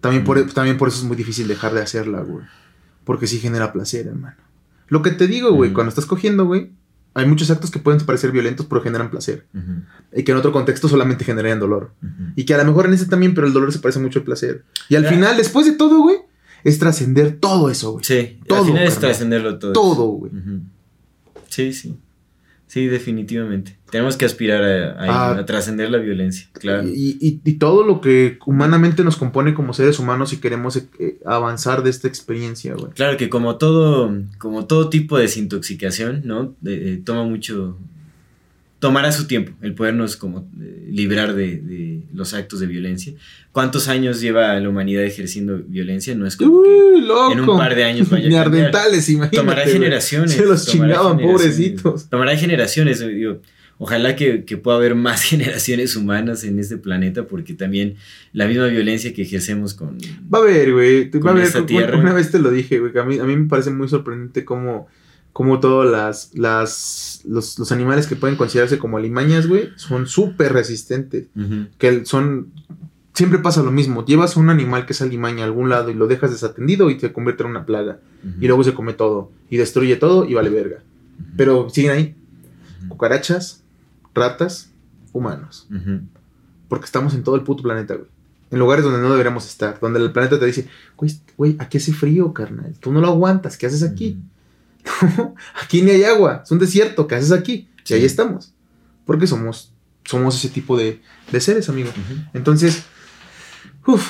[0.00, 2.44] También, por, también por eso es muy difícil dejar de hacerla, güey.
[3.04, 4.36] Porque sí genera placer, hermano.
[4.88, 5.74] Lo que te digo, güey, Mm.
[5.74, 6.70] cuando estás cogiendo, güey,
[7.14, 9.44] hay muchos actos que pueden parecer violentos, pero generan placer.
[10.14, 11.90] Y que en otro contexto solamente generarían dolor.
[12.36, 14.24] Y que a lo mejor en ese también, pero el dolor se parece mucho al
[14.24, 14.62] placer.
[14.88, 16.18] Y al final, después de todo, güey,
[16.64, 18.04] es trascender todo eso, güey.
[18.04, 19.72] Sí, Todo, al final es trascenderlo todo.
[19.72, 20.32] Todo, güey.
[21.48, 21.96] Sí, sí.
[22.66, 23.78] Sí, definitivamente.
[23.90, 25.38] Tenemos que aspirar a, a Ah.
[25.38, 26.86] a trascender la violencia, claro.
[26.86, 31.18] Y, y- y todo lo que humanamente nos compone como seres humanos y queremos eh,
[31.24, 32.92] avanzar de esta experiencia, güey.
[32.92, 36.54] Claro que como todo, como todo tipo de desintoxicación, ¿no?
[36.66, 37.78] Eh, eh, toma mucho,
[38.78, 43.12] tomará su tiempo el podernos como eh, librar de, de los actos de violencia.
[43.52, 46.14] ¿Cuántos años lleva la humanidad ejerciendo violencia?
[46.14, 47.32] No es como que loco.
[47.32, 48.66] en un par de años vaya a Ni cambiar.
[48.66, 49.36] ardentales, imagínate.
[49.36, 50.32] tomará generaciones.
[50.32, 52.08] Se los chingaban, pobrecitos.
[52.08, 53.40] Tomará generaciones, digo,
[53.80, 57.94] Ojalá que, que pueda haber más generaciones humanas en este planeta, porque también
[58.32, 59.98] la misma violencia que ejercemos con,
[60.32, 61.08] Va a haber, güey.
[61.10, 61.94] Va a haber.
[61.94, 62.96] una- vez te lo dije, güey.
[62.98, 64.88] A mí, a mí me parece muy sorprendente cómo,
[65.32, 70.52] cómo todos las, las, los, los animales que pueden considerarse como alimañas, güey, son súper
[70.52, 71.26] resistentes.
[71.78, 72.52] Que son.
[73.14, 74.04] Siempre pasa lo mismo.
[74.04, 77.12] Llevas un animal que es alimaña a algún lado y lo dejas desatendido y se
[77.12, 77.98] convierte en una plaga.
[78.40, 79.30] Y luego se come todo.
[79.50, 80.82] Y destruye todo y vale verga.
[81.36, 82.16] Pero siguen ahí.
[82.88, 83.64] Cucarachas,
[84.14, 84.70] ratas,
[85.12, 85.68] humanos.
[86.68, 88.06] Porque estamos en todo el puto planeta, güey.
[88.50, 89.78] En lugares donde no deberíamos estar.
[89.80, 92.74] Donde el planeta te dice, güey, güey, aquí hace frío, carnal.
[92.78, 93.56] Tú no lo aguantas.
[93.56, 94.18] ¿Qué haces aquí?
[95.62, 96.42] aquí ni hay agua.
[96.44, 97.06] Es un desierto.
[97.06, 97.68] ¿Qué haces aquí?
[97.84, 97.94] Sí.
[97.94, 98.54] Y ahí estamos.
[99.04, 99.72] Porque somos,
[100.04, 101.00] somos ese tipo de,
[101.32, 101.90] de seres, amigo.
[102.34, 102.84] Entonces,
[103.86, 104.06] uf,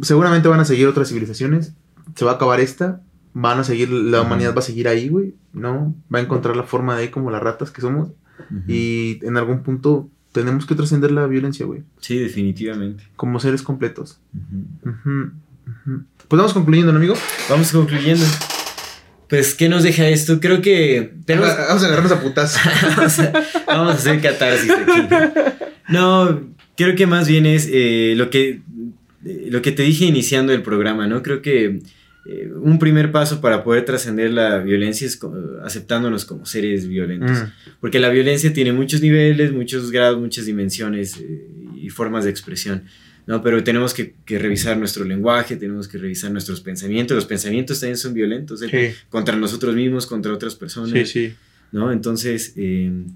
[0.00, 1.72] seguramente van a seguir otras civilizaciones.
[2.14, 3.00] Se va a acabar esta.
[3.34, 5.34] Van a seguir, la humanidad va a seguir ahí, güey.
[5.52, 5.94] ¿No?
[6.14, 8.10] Va a encontrar la forma de ahí como las ratas que somos.
[8.66, 11.84] Y en algún punto tenemos que trascender la violencia, güey.
[12.00, 13.04] Sí, definitivamente.
[13.16, 14.18] Como seres completos.
[14.82, 17.14] Pues vamos concluyendo, ¿no, amigo?
[17.48, 18.24] Vamos concluyendo.
[19.32, 20.40] Pues, ¿qué nos deja esto?
[20.40, 22.54] Creo que tenemos, Vamos a agarrarnos a putas.
[22.98, 23.32] vamos, a,
[23.66, 25.08] vamos a hacer catarsis aquí.
[25.88, 28.60] No, creo que más bien es eh, lo, que,
[29.24, 31.22] eh, lo que te dije iniciando el programa, ¿no?
[31.22, 31.80] Creo que
[32.26, 35.18] eh, un primer paso para poder trascender la violencia es
[35.64, 37.38] aceptándonos como seres violentos.
[37.38, 37.76] Mm.
[37.80, 41.18] Porque la violencia tiene muchos niveles, muchos grados, muchas dimensiones
[41.74, 42.84] y formas de expresión.
[43.26, 43.42] ¿No?
[43.42, 47.14] Pero tenemos que, revisar nuestro lenguaje, tenemos que revisar nuestros pensamientos.
[47.14, 48.60] Los pensamientos también son violentos,
[49.08, 51.08] contra nosotros mismos, contra otras personas.
[51.08, 51.34] Sí,
[51.70, 51.92] ¿no?
[51.92, 53.06] Entonces, em,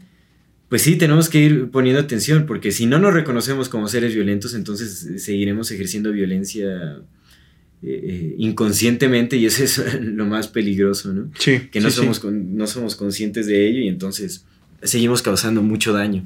[0.69, 4.55] pues sí, tenemos que ir poniendo atención, porque si no nos reconocemos como seres violentos,
[4.55, 7.01] entonces seguiremos ejerciendo violencia
[7.83, 11.31] eh, eh, inconscientemente y eso es lo más peligroso, ¿no?
[11.39, 14.45] Que no, somos, no somos conscientes de ello y entonces
[14.83, 16.25] seguimos causando mucho daño.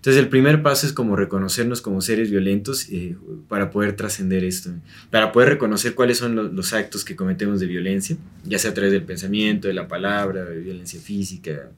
[0.00, 3.16] Entonces el primer paso es como reconocernos como seres violentos eh,
[3.48, 4.70] para poder trascender esto,
[5.10, 8.92] para poder reconocer cuáles son los actos que cometemos de violencia, ya sea a través
[8.92, 11.70] del pensamiento, de la palabra, de violencia física,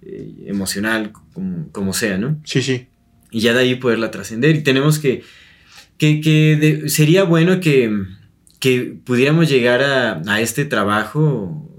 [0.00, 2.40] eh, emocional, como, como, sea, ¿no?
[2.42, 2.86] Sí, sí.
[3.30, 4.56] Y ya de ahí poderla trascender.
[4.56, 5.22] Y tenemos que,
[5.98, 7.92] que, que sería bueno que,
[8.60, 11.70] que pudiéramos llegar a, a, este trabajo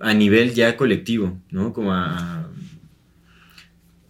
[0.00, 1.72] a nivel ya colectivo, ¿no?
[1.72, 2.39] Como a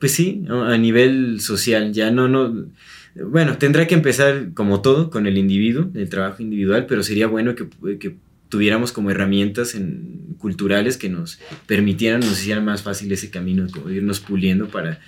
[0.01, 2.67] pues sí, a nivel social, ya no, no,
[3.15, 7.55] bueno, tendrá que empezar como todo con el individuo, el trabajo individual, pero sería bueno
[7.55, 8.17] que,
[8.49, 13.91] tuviéramos como herramientas en, culturales que nos permitieran, nos hicieran más fácil ese camino, como
[13.91, 14.99] irnos puliendo para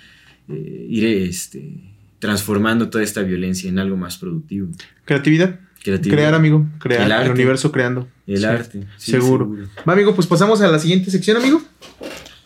[0.47, 1.73] eh, ir este,
[2.19, 4.69] transformando toda esta violencia en algo más productivo.
[5.03, 5.59] Creatividad.
[5.81, 6.65] Crear, amigo.
[6.79, 7.25] Crear.
[7.25, 8.07] El, universo creando.
[8.25, 8.85] El arte.
[8.95, 9.45] seguro.
[9.45, 9.69] seguro.
[9.87, 11.61] Va, amigo, pues pasamos a la siguiente sección, amigo.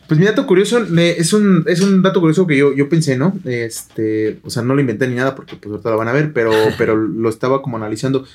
[0.07, 3.33] Pues mi dato curioso es un, es un dato curioso que yo, yo pensé, ¿no?
[3.43, 6.31] Este, o sea, no lo inventé ni nada porque pues ahorita lo van a ver,
[6.31, 8.25] pero, pero lo estaba como analizando.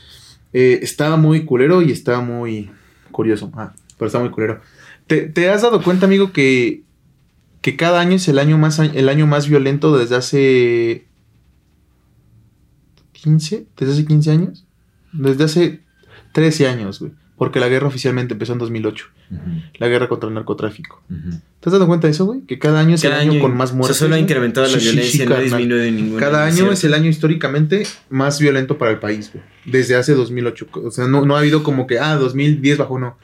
[0.52, 2.70] Eh, estaba muy culero y estaba muy
[3.10, 3.50] curioso.
[3.54, 4.60] Ah, pero está muy culero.
[5.06, 6.82] ¿Te, has dado cuenta, amigo, que,
[7.60, 11.06] que cada año es el año más, el año más violento desde hace
[13.12, 13.66] 15?
[13.78, 14.66] ¿Desde hace 15 años?
[15.12, 15.80] Desde hace
[16.32, 17.12] 13 años, güey.
[17.36, 19.06] Porque la guerra oficialmente empezó en 2008.
[19.78, 21.02] La guerra contra el narcotráfico.
[21.08, 22.40] ¿Te has dado cuenta de eso, güey?
[22.42, 23.96] Que cada año es el año, con más muertes.
[23.96, 26.20] O sea, solo ha incrementado la violencia, no ha disminuido ninguna.
[26.20, 29.44] Cada año es el año históricamente más violento para el país, güey.
[29.64, 30.68] Desde hace 2008.
[30.72, 33.16] O sea, no, ha habido como que, ah, 2010 bajó, no.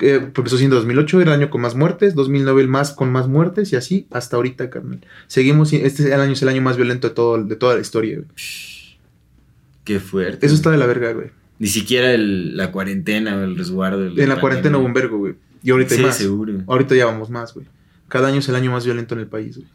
[0.00, 3.26] Eh, empezó siendo 2008, era el año con más muertes, 2009 el más con más
[3.26, 5.04] muertes y así hasta ahorita, carnal.
[5.26, 8.28] Seguimos, este año es el año más violento de, todo, de toda la historia, güey.
[9.84, 10.46] Qué fuerte.
[10.46, 11.30] Eso está de la verga, güey.
[11.58, 14.06] Ni siquiera la cuarentena o el resguardo.
[14.06, 15.34] en la cuarentena hubo un vergo, güey.
[15.62, 16.16] Y ahorita hay más.
[16.16, 16.62] seguro.
[16.66, 17.66] Ahorita ya vamos más, güey.
[18.08, 19.68] Cada año es el año más violento en el país, güey.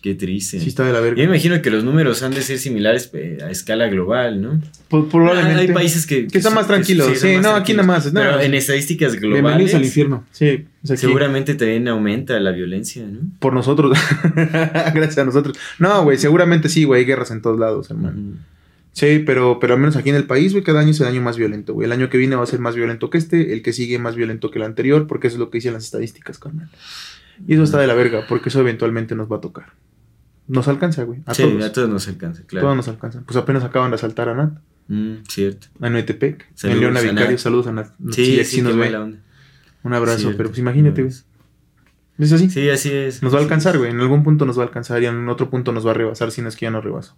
[0.00, 0.60] Qué triste.
[0.60, 1.16] Sí, está de la verga.
[1.20, 4.60] Yo me imagino que los números han de ser similares eh, a escala global, ¿no?
[4.86, 5.60] Pues, probablemente.
[5.60, 7.18] hay países que, que, están más tranquilos.
[7.18, 8.08] sí, no, aquí nada más.
[8.14, 9.42] Pero en estadísticas globales.
[9.42, 10.24] Bienvenidos al infierno.
[10.30, 10.66] Sí.
[10.84, 13.20] seguramente también aumenta la violencia, ¿no?
[13.40, 13.98] Por nosotros.
[14.34, 15.58] Gracias a nosotros.
[15.80, 17.00] No, güey, seguramente sí, güey.
[17.00, 18.36] Hay guerras en todos lados, hermano.
[18.98, 21.22] Sí, pero, pero al menos aquí en el país, güey, cada año es el año
[21.22, 21.86] más violento, güey.
[21.86, 24.16] El año que viene va a ser más violento que este, el que sigue más
[24.16, 26.68] violento que el anterior, porque eso es lo que dicen las estadísticas, carnal.
[27.46, 29.66] Y eso está de la verga, porque eso eventualmente nos va a tocar.
[30.48, 31.20] Nos alcanza, güey.
[31.26, 31.64] A sí, todos.
[31.64, 32.66] a todos nos alcanza, claro.
[32.66, 33.22] Todos nos alcanzan.
[33.22, 34.58] Pues apenas acaban de asaltar a Nat.
[34.88, 35.68] Mm, cierto.
[35.80, 36.48] A Noetepec.
[36.64, 37.38] en Leona Vicario.
[37.38, 37.92] Saludos a Nat.
[38.10, 39.14] Sí, sí, nos ve.
[39.84, 41.14] Un abrazo, pero pues imagínate, güey.
[42.18, 42.50] ¿Es así?
[42.50, 43.22] Sí, así es.
[43.22, 43.92] Nos va a alcanzar, güey.
[43.92, 46.32] En algún punto nos va a alcanzar y en otro punto nos va a rebasar
[46.32, 47.14] si no es que ya no rebaso.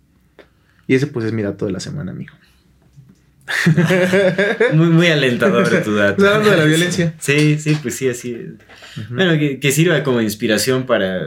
[0.90, 2.34] Y ese pues es mi dato de la semana, amigo.
[4.72, 6.26] muy, muy alentador tu dato.
[6.26, 7.14] Hablando de la violencia.
[7.20, 8.36] Sí, sí, pues sí, así.
[9.08, 11.20] Bueno, que, sirva como inspiración para,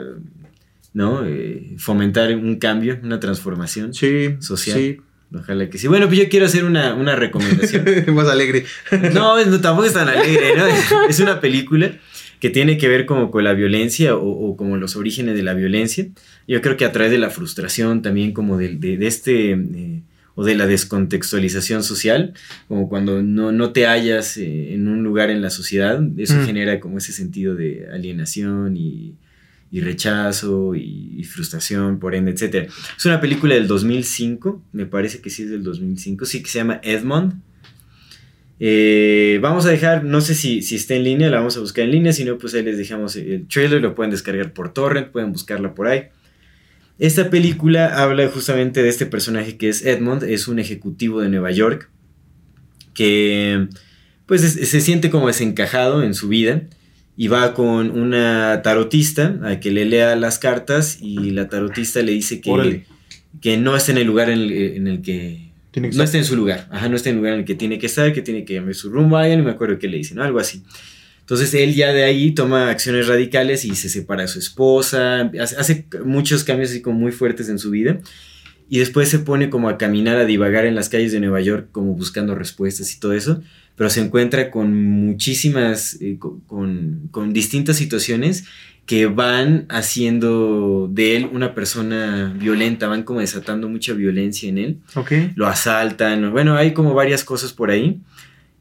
[0.91, 1.25] ¿no?
[1.25, 4.77] Eh, fomentar un cambio, una transformación sí, social.
[4.77, 4.97] Sí.
[5.33, 5.87] Ojalá que sí.
[5.87, 7.85] Bueno, pues yo quiero hacer una, una recomendación.
[8.13, 8.65] Más alegre.
[9.13, 10.65] no, no, tampoco es tan alegre, ¿no?
[11.07, 11.93] Es una película
[12.43, 16.07] que tiene que ver como con la violencia o, como los orígenes de la violencia.
[16.47, 19.51] Yo creo que a través de la frustración también como de, de, este...
[19.51, 20.01] Eh,
[20.35, 22.33] o de la descontextualización social,
[22.67, 26.45] como cuando no, no te hallas eh, en un lugar en la sociedad, eso mm.
[26.47, 29.13] genera como ese sentido de alienación y,
[29.69, 32.67] y rechazo y, y, frustración, por ende, etc.
[32.97, 36.57] Es una película del 2005, me parece que sí es del 2005, sí que se
[36.57, 37.35] llama Edmond,
[38.59, 41.85] eh, vamos a dejar, no sé si, si está en línea, la vamos a buscar
[41.85, 45.09] en línea, si no, pues ahí les dejamos el trailer, lo pueden descargar por torrent,
[45.09, 46.03] pueden buscarla por ahí.
[47.03, 51.51] Esta película habla justamente de este personaje que es Edmond, es un ejecutivo de Nueva
[51.51, 51.89] York
[52.93, 53.67] que
[54.25, 56.61] pues se siente como desencajado en su vida
[57.17, 62.13] y va con una tarotista a que le lea las cartas y la tarotista le
[62.13, 62.85] dice que,
[63.41, 66.87] que no está en el lugar en el que no está en su lugar, ajá,
[66.87, 68.75] no está en el lugar en el que tiene que estar, que tiene que llamar
[68.75, 70.63] su rumbo, ya no me acuerdo qué le dicen, algo así.
[71.23, 75.87] Entonces él ya de ahí toma acciones radicales y se separa de su esposa, hace,
[76.03, 77.99] muchos cambios así como muy fuertes en su vida.
[78.69, 81.67] y después se pone como a caminar, a divagar en las calles de Nueva York,
[81.71, 83.41] como buscando respuestas y todo eso,
[83.75, 88.45] pero se encuentra con muchísimas, eh, con, con distintas situaciones
[88.85, 94.77] que van haciendo de él una persona violenta, van como desatando mucha violencia en él.
[94.95, 95.11] Ok.
[95.35, 98.01] Lo asaltan, bueno, hay como varias cosas por ahí.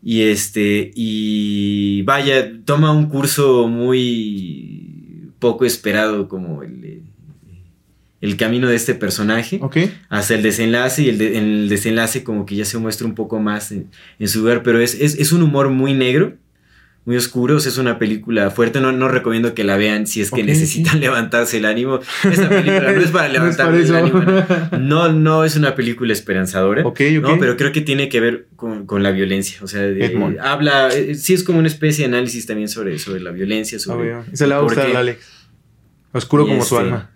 [0.05, 7.03] Y este, y vaya, toma un curso muy poco esperado como el,
[8.20, 9.76] el camino de este personaje Ok.
[10.09, 13.40] hasta el desenlace y el, de- el desenlace como que ya se muestra un poco
[13.40, 13.88] más en,
[14.18, 16.36] en su lugar, pero es, es, es un humor muy negro,
[17.05, 20.20] muy oscuro, o sea, es una película fuerte, no, no recomiendo que la vean si
[20.20, 20.98] es que necesitan sí.
[21.00, 21.98] levantarse el ánimo,
[22.30, 24.22] esta película no es para levantar el ánimo,
[24.78, 25.12] no.
[25.12, 27.22] no, es una película esperanzadora, Ok, ok.
[27.22, 30.90] no, pero creo que tiene que ver con, con la violencia, o sea, de- habla,
[30.90, 34.14] eh, sí es como una especie de análisis también sobre, sobre la violencia, Ah, sobre...
[34.32, 35.26] Se le va a gustar Alex.
[36.12, 37.11] Oscuro como su este- alma.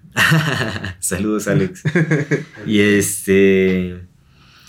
[0.99, 1.82] Saludos, Alex.
[2.66, 4.06] y este...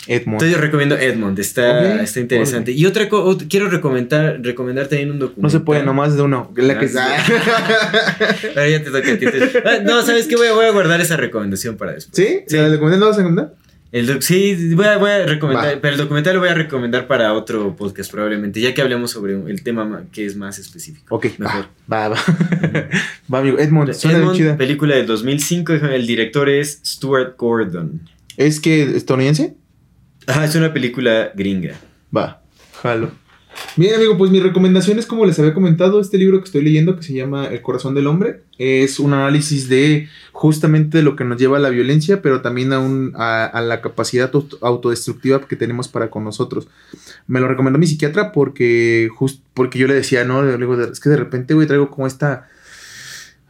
[0.08, 0.34] Edmond.
[0.42, 2.72] Entonces yo recomiendo Edmond, está, está interesante.
[2.72, 5.42] Y otra cosa, quiero recomendar, recomendar también un documental.
[5.42, 6.50] No se puede nomás de uno.
[6.56, 7.16] La que- Ah,
[8.56, 9.26] Ahora ya te toca a ti.
[9.26, 10.36] te- Ah, No, ¿sabes qué?
[10.36, 12.16] Voy a, voy a guardar esa recomendación para después.
[12.16, 12.40] ¿Sí?
[12.46, 12.56] Sí.
[12.56, 13.54] ¿El documental no vas a recomendar?
[13.90, 15.80] El doc- sí, voy a, voy a recomendar, Va.
[15.80, 19.32] pero el documental lo voy a recomendar para otro podcast probablemente, ya que hablemos sobre
[19.32, 21.14] el tema ma- que es más específico.
[21.14, 21.66] Ok, Mejor.
[21.90, 22.16] va, va.
[23.32, 23.58] Va, amigo.
[23.58, 24.56] Edmond, suena Edmond, chida.
[24.58, 28.02] película del 2005, el director es Stuart Gordon.
[28.36, 29.54] ¿Es que estadounidense?
[30.28, 31.74] Ah, es una película gringa.
[32.14, 32.42] Va,
[32.82, 33.10] jalo.
[33.76, 36.94] Bien, amigo, pues mi recomendación es, como les había comentado, este libro que estoy leyendo
[36.94, 38.42] que se llama El corazón del hombre.
[38.58, 42.78] Es un análisis de justamente lo que nos lleva a la violencia, pero también a,
[42.78, 46.68] un, a, a la capacidad auto- autodestructiva que tenemos para con nosotros.
[47.26, 51.00] Me lo recomendó mi psiquiatra porque, just, porque yo le decía, no, le digo, es
[51.00, 52.48] que de repente, güey, traigo como esta...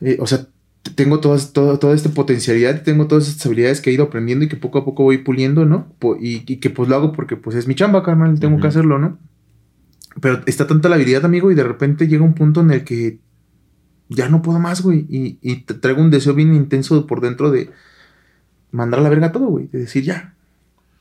[0.00, 0.46] eh, o sea,
[0.94, 4.48] tengo todas, todo, toda esta potencialidad, tengo todas estas habilidades que he ido aprendiendo y
[4.48, 5.86] que poco a poco voy puliendo, ¿no?
[6.20, 8.98] Y, y que pues lo hago porque pues es mi chamba, carnal, tengo que hacerlo,
[8.98, 9.18] ¿no?
[10.20, 13.18] Pero está tanta la habilidad, amigo, y de repente llega un punto en el que
[14.08, 15.06] ya no puedo más, güey.
[15.08, 17.70] Y, y te traigo un deseo bien intenso por dentro de
[18.72, 19.68] mandar a la verga todo, güey.
[19.68, 20.34] De decir, ya,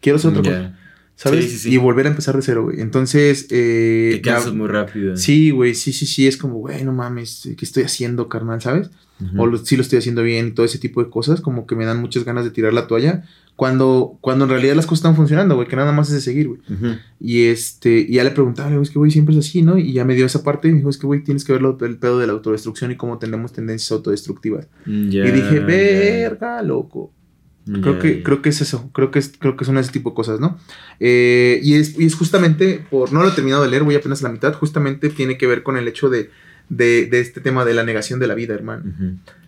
[0.02, 0.52] quiero hacer otra Ya.
[0.70, 0.80] cosa,
[1.18, 1.43] ¿sabes?
[1.45, 1.74] Sí, sí, sí.
[1.74, 2.80] Y volver a empezar de cero, güey.
[2.80, 5.18] Entonces, eh, Te cansas muy rápido.
[5.18, 6.26] Sí, güey, sí, sí, sí.
[6.28, 8.89] Es como, güey, no mames, ¿qué estoy haciendo, carnal, sabes?
[9.20, 9.41] Ujú.
[9.41, 11.86] o lo, si lo estoy haciendo bien todo ese tipo de cosas, como que me
[11.86, 13.24] dan muchas ganas de tirar la toalla,
[13.55, 16.47] cuando, cuando en realidad las cosas están funcionando, güey, que nada más es de seguir,
[16.49, 16.59] güey.
[17.20, 19.80] Y este, y ya le preguntaba, es que güey, siempre es así, ¿no?
[19.80, 21.63] Y ya me dio esa parte y me dijo, es que güey, tienes que ver
[21.63, 24.68] lo- el pedo de la autodestrucción y cómo tenemos tendencias autodestructivas.
[24.86, 27.11] Ya, y dije, verga, loco.
[27.82, 30.15] Creo que, creo que es eso, creo que es, creo que son ese tipo de
[30.15, 30.57] cosas, ¿no?
[30.99, 34.22] Eh, y, es, y es justamente, por no lo he terminado de leer, voy apenas
[34.22, 36.30] a la mitad, justamente tiene que ver con el hecho de,
[36.70, 38.84] de, de este tema de la negación de la vida, hermano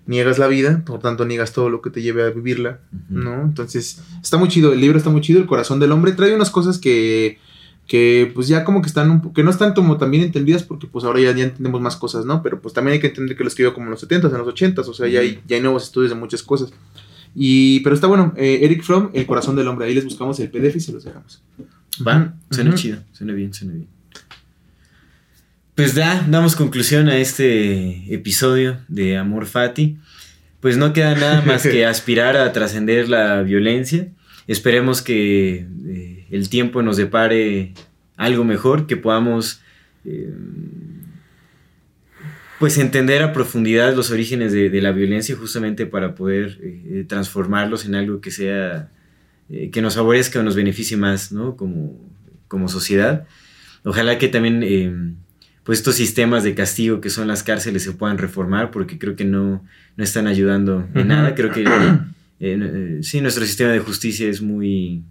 [0.09, 2.79] niegas la vida, por tanto niegas todo lo que te lleve a vivirla.
[3.09, 3.43] ¿no?
[3.43, 6.49] Entonces, está muy chido, el libro está muy chido, el corazón del hombre trae unas
[6.49, 7.37] cosas que,
[7.85, 10.87] que pues ya como que están, un que no están como tan bien entendidas porque
[10.87, 12.41] pues ahora ya, ya entendemos más cosas, ¿no?
[12.41, 14.47] Pero pues también hay que entender que lo escribió como en los 70s, en los
[14.47, 16.73] 80s, o sea, ya hay, ya hay nuevos estudios de muchas cosas.
[17.35, 20.49] Y, pero está bueno, eh, Eric Fromm, El corazón del hombre, ahí les buscamos el
[20.49, 21.41] PDF y se los dejamos.
[22.05, 22.79] Va, suena ujú.
[22.79, 23.87] chido, suena bien, suena bien.
[25.75, 29.97] Pues da, damos conclusión a este episodio de Amor Fati.
[30.59, 34.09] Pues no queda nada más que aspirar a trascender la violencia.
[34.47, 37.73] Esperemos que eh, el tiempo nos depare
[38.17, 39.61] algo mejor, que podamos
[40.03, 40.33] eh,
[42.59, 47.85] pues entender a profundidad los orígenes de, de la violencia justamente para poder eh, transformarlos
[47.85, 48.91] en algo que sea
[49.49, 51.55] eh, que nos favorezca o nos beneficie más, ¿no?
[51.55, 51.97] Como,
[52.47, 53.25] como sociedad.
[53.83, 54.93] Ojalá que también eh,
[55.63, 59.25] pues estos sistemas de castigo que son las cárceles se puedan reformar porque creo que
[59.25, 59.63] no,
[59.95, 61.35] no están ayudando en nada.
[61.35, 61.99] Creo que eh,
[62.39, 65.03] eh, sí, nuestro sistema de justicia es muy,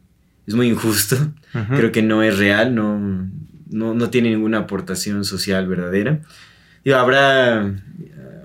[0.46, 1.16] es muy injusto.
[1.76, 2.98] Creo que no es real, no,
[3.70, 6.22] no, no tiene ninguna aportación social verdadera.
[6.84, 7.74] Digo, habrá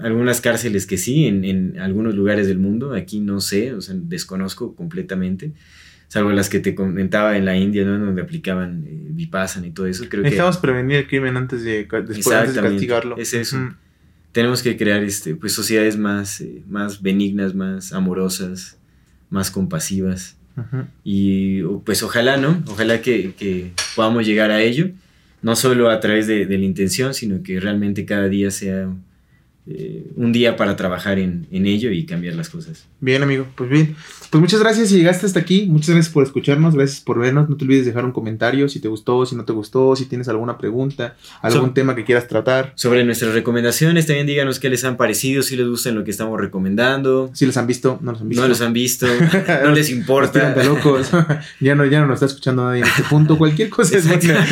[0.02, 3.96] algunas cárceles que sí, en, en algunos lugares del mundo, aquí no sé, o sea,
[3.98, 5.54] desconozco completamente,
[6.08, 7.98] salvo las que te comentaba en la India, ¿no?
[7.98, 11.88] Donde aplicaban eh, Vipassana y todo eso, creo que Necesitamos prevenir el crimen antes de,
[12.08, 13.18] después, antes de castigarlo.
[13.18, 13.58] es eso.
[14.32, 18.78] Tenemos que crear este, pues, sociedades más, eh, más benignas, más amorosas,
[19.30, 20.38] más compasivas.
[21.04, 22.62] Y pues ojalá, ¿no?
[22.68, 24.92] Ojalá que, que podamos llegar a ello,
[25.44, 28.90] no solo a través de, de la intención, sino que realmente cada día sea
[29.68, 32.88] eh, un día para trabajar en, en ello y cambiar las cosas.
[33.00, 33.96] Bien, amigo, pues bien.
[34.34, 35.68] Pues muchas gracias si llegaste hasta aquí.
[35.70, 36.74] Muchas gracias por escucharnos.
[36.74, 37.48] Gracias por vernos.
[37.50, 40.28] No te olvides dejar un comentario si te gustó, si no te gustó, si tienes
[40.28, 42.74] alguna pregunta, algún So- tema que quieras tratar.
[42.74, 46.42] Sobre nuestras recomendaciones, también díganos qué les han parecido, si les gusta lo que estamos
[46.42, 47.30] recomendando.
[47.36, 48.42] Si los han visto, no los han visto.
[48.42, 49.06] No los han visto,
[49.64, 50.56] no les importa.
[50.64, 51.12] locos.
[51.60, 53.38] ya, no, ya no nos está escuchando nadie en este punto.
[53.38, 54.48] Cualquier cosa es buena.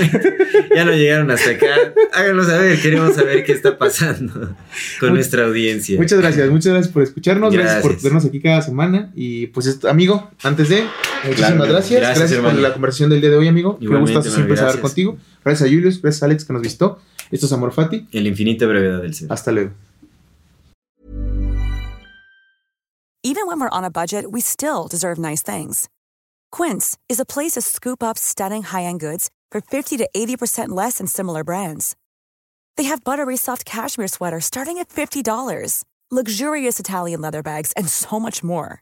[0.75, 1.65] Ya no llegaron hasta acá.
[2.13, 4.55] Háganos saber, queremos saber qué está pasando
[4.99, 5.97] con nuestra audiencia.
[5.97, 8.03] Muchas gracias, muchas gracias por escucharnos, gracias, por Gracias.
[8.03, 9.11] vernos aquí cada semana.
[9.15, 10.83] Y pues, amigo, antes de,
[11.23, 11.99] muchísimas Claro, gracias.
[12.01, 13.77] gracias, Gracias, por la conversación del día de hoy, amigo.
[13.79, 14.81] Me Igualmente, gusta siempre gracias.
[14.81, 15.17] contigo.
[15.43, 16.99] Gracias a Julius, gracias a Alex que nos visitó.
[17.31, 18.07] Esto es Amor Fati.
[18.11, 19.31] En la infinita brevedad del ser.
[19.31, 19.71] Hasta luego.
[23.23, 25.87] Even when we're on a budget, we still deserve nice things.
[26.51, 30.97] Quince is a place to scoop up stunning high-end goods for 50 to 80% less
[30.97, 31.95] than similar brands.
[32.77, 38.19] They have buttery soft cashmere sweaters starting at $50, luxurious Italian leather bags, and so
[38.19, 38.81] much more.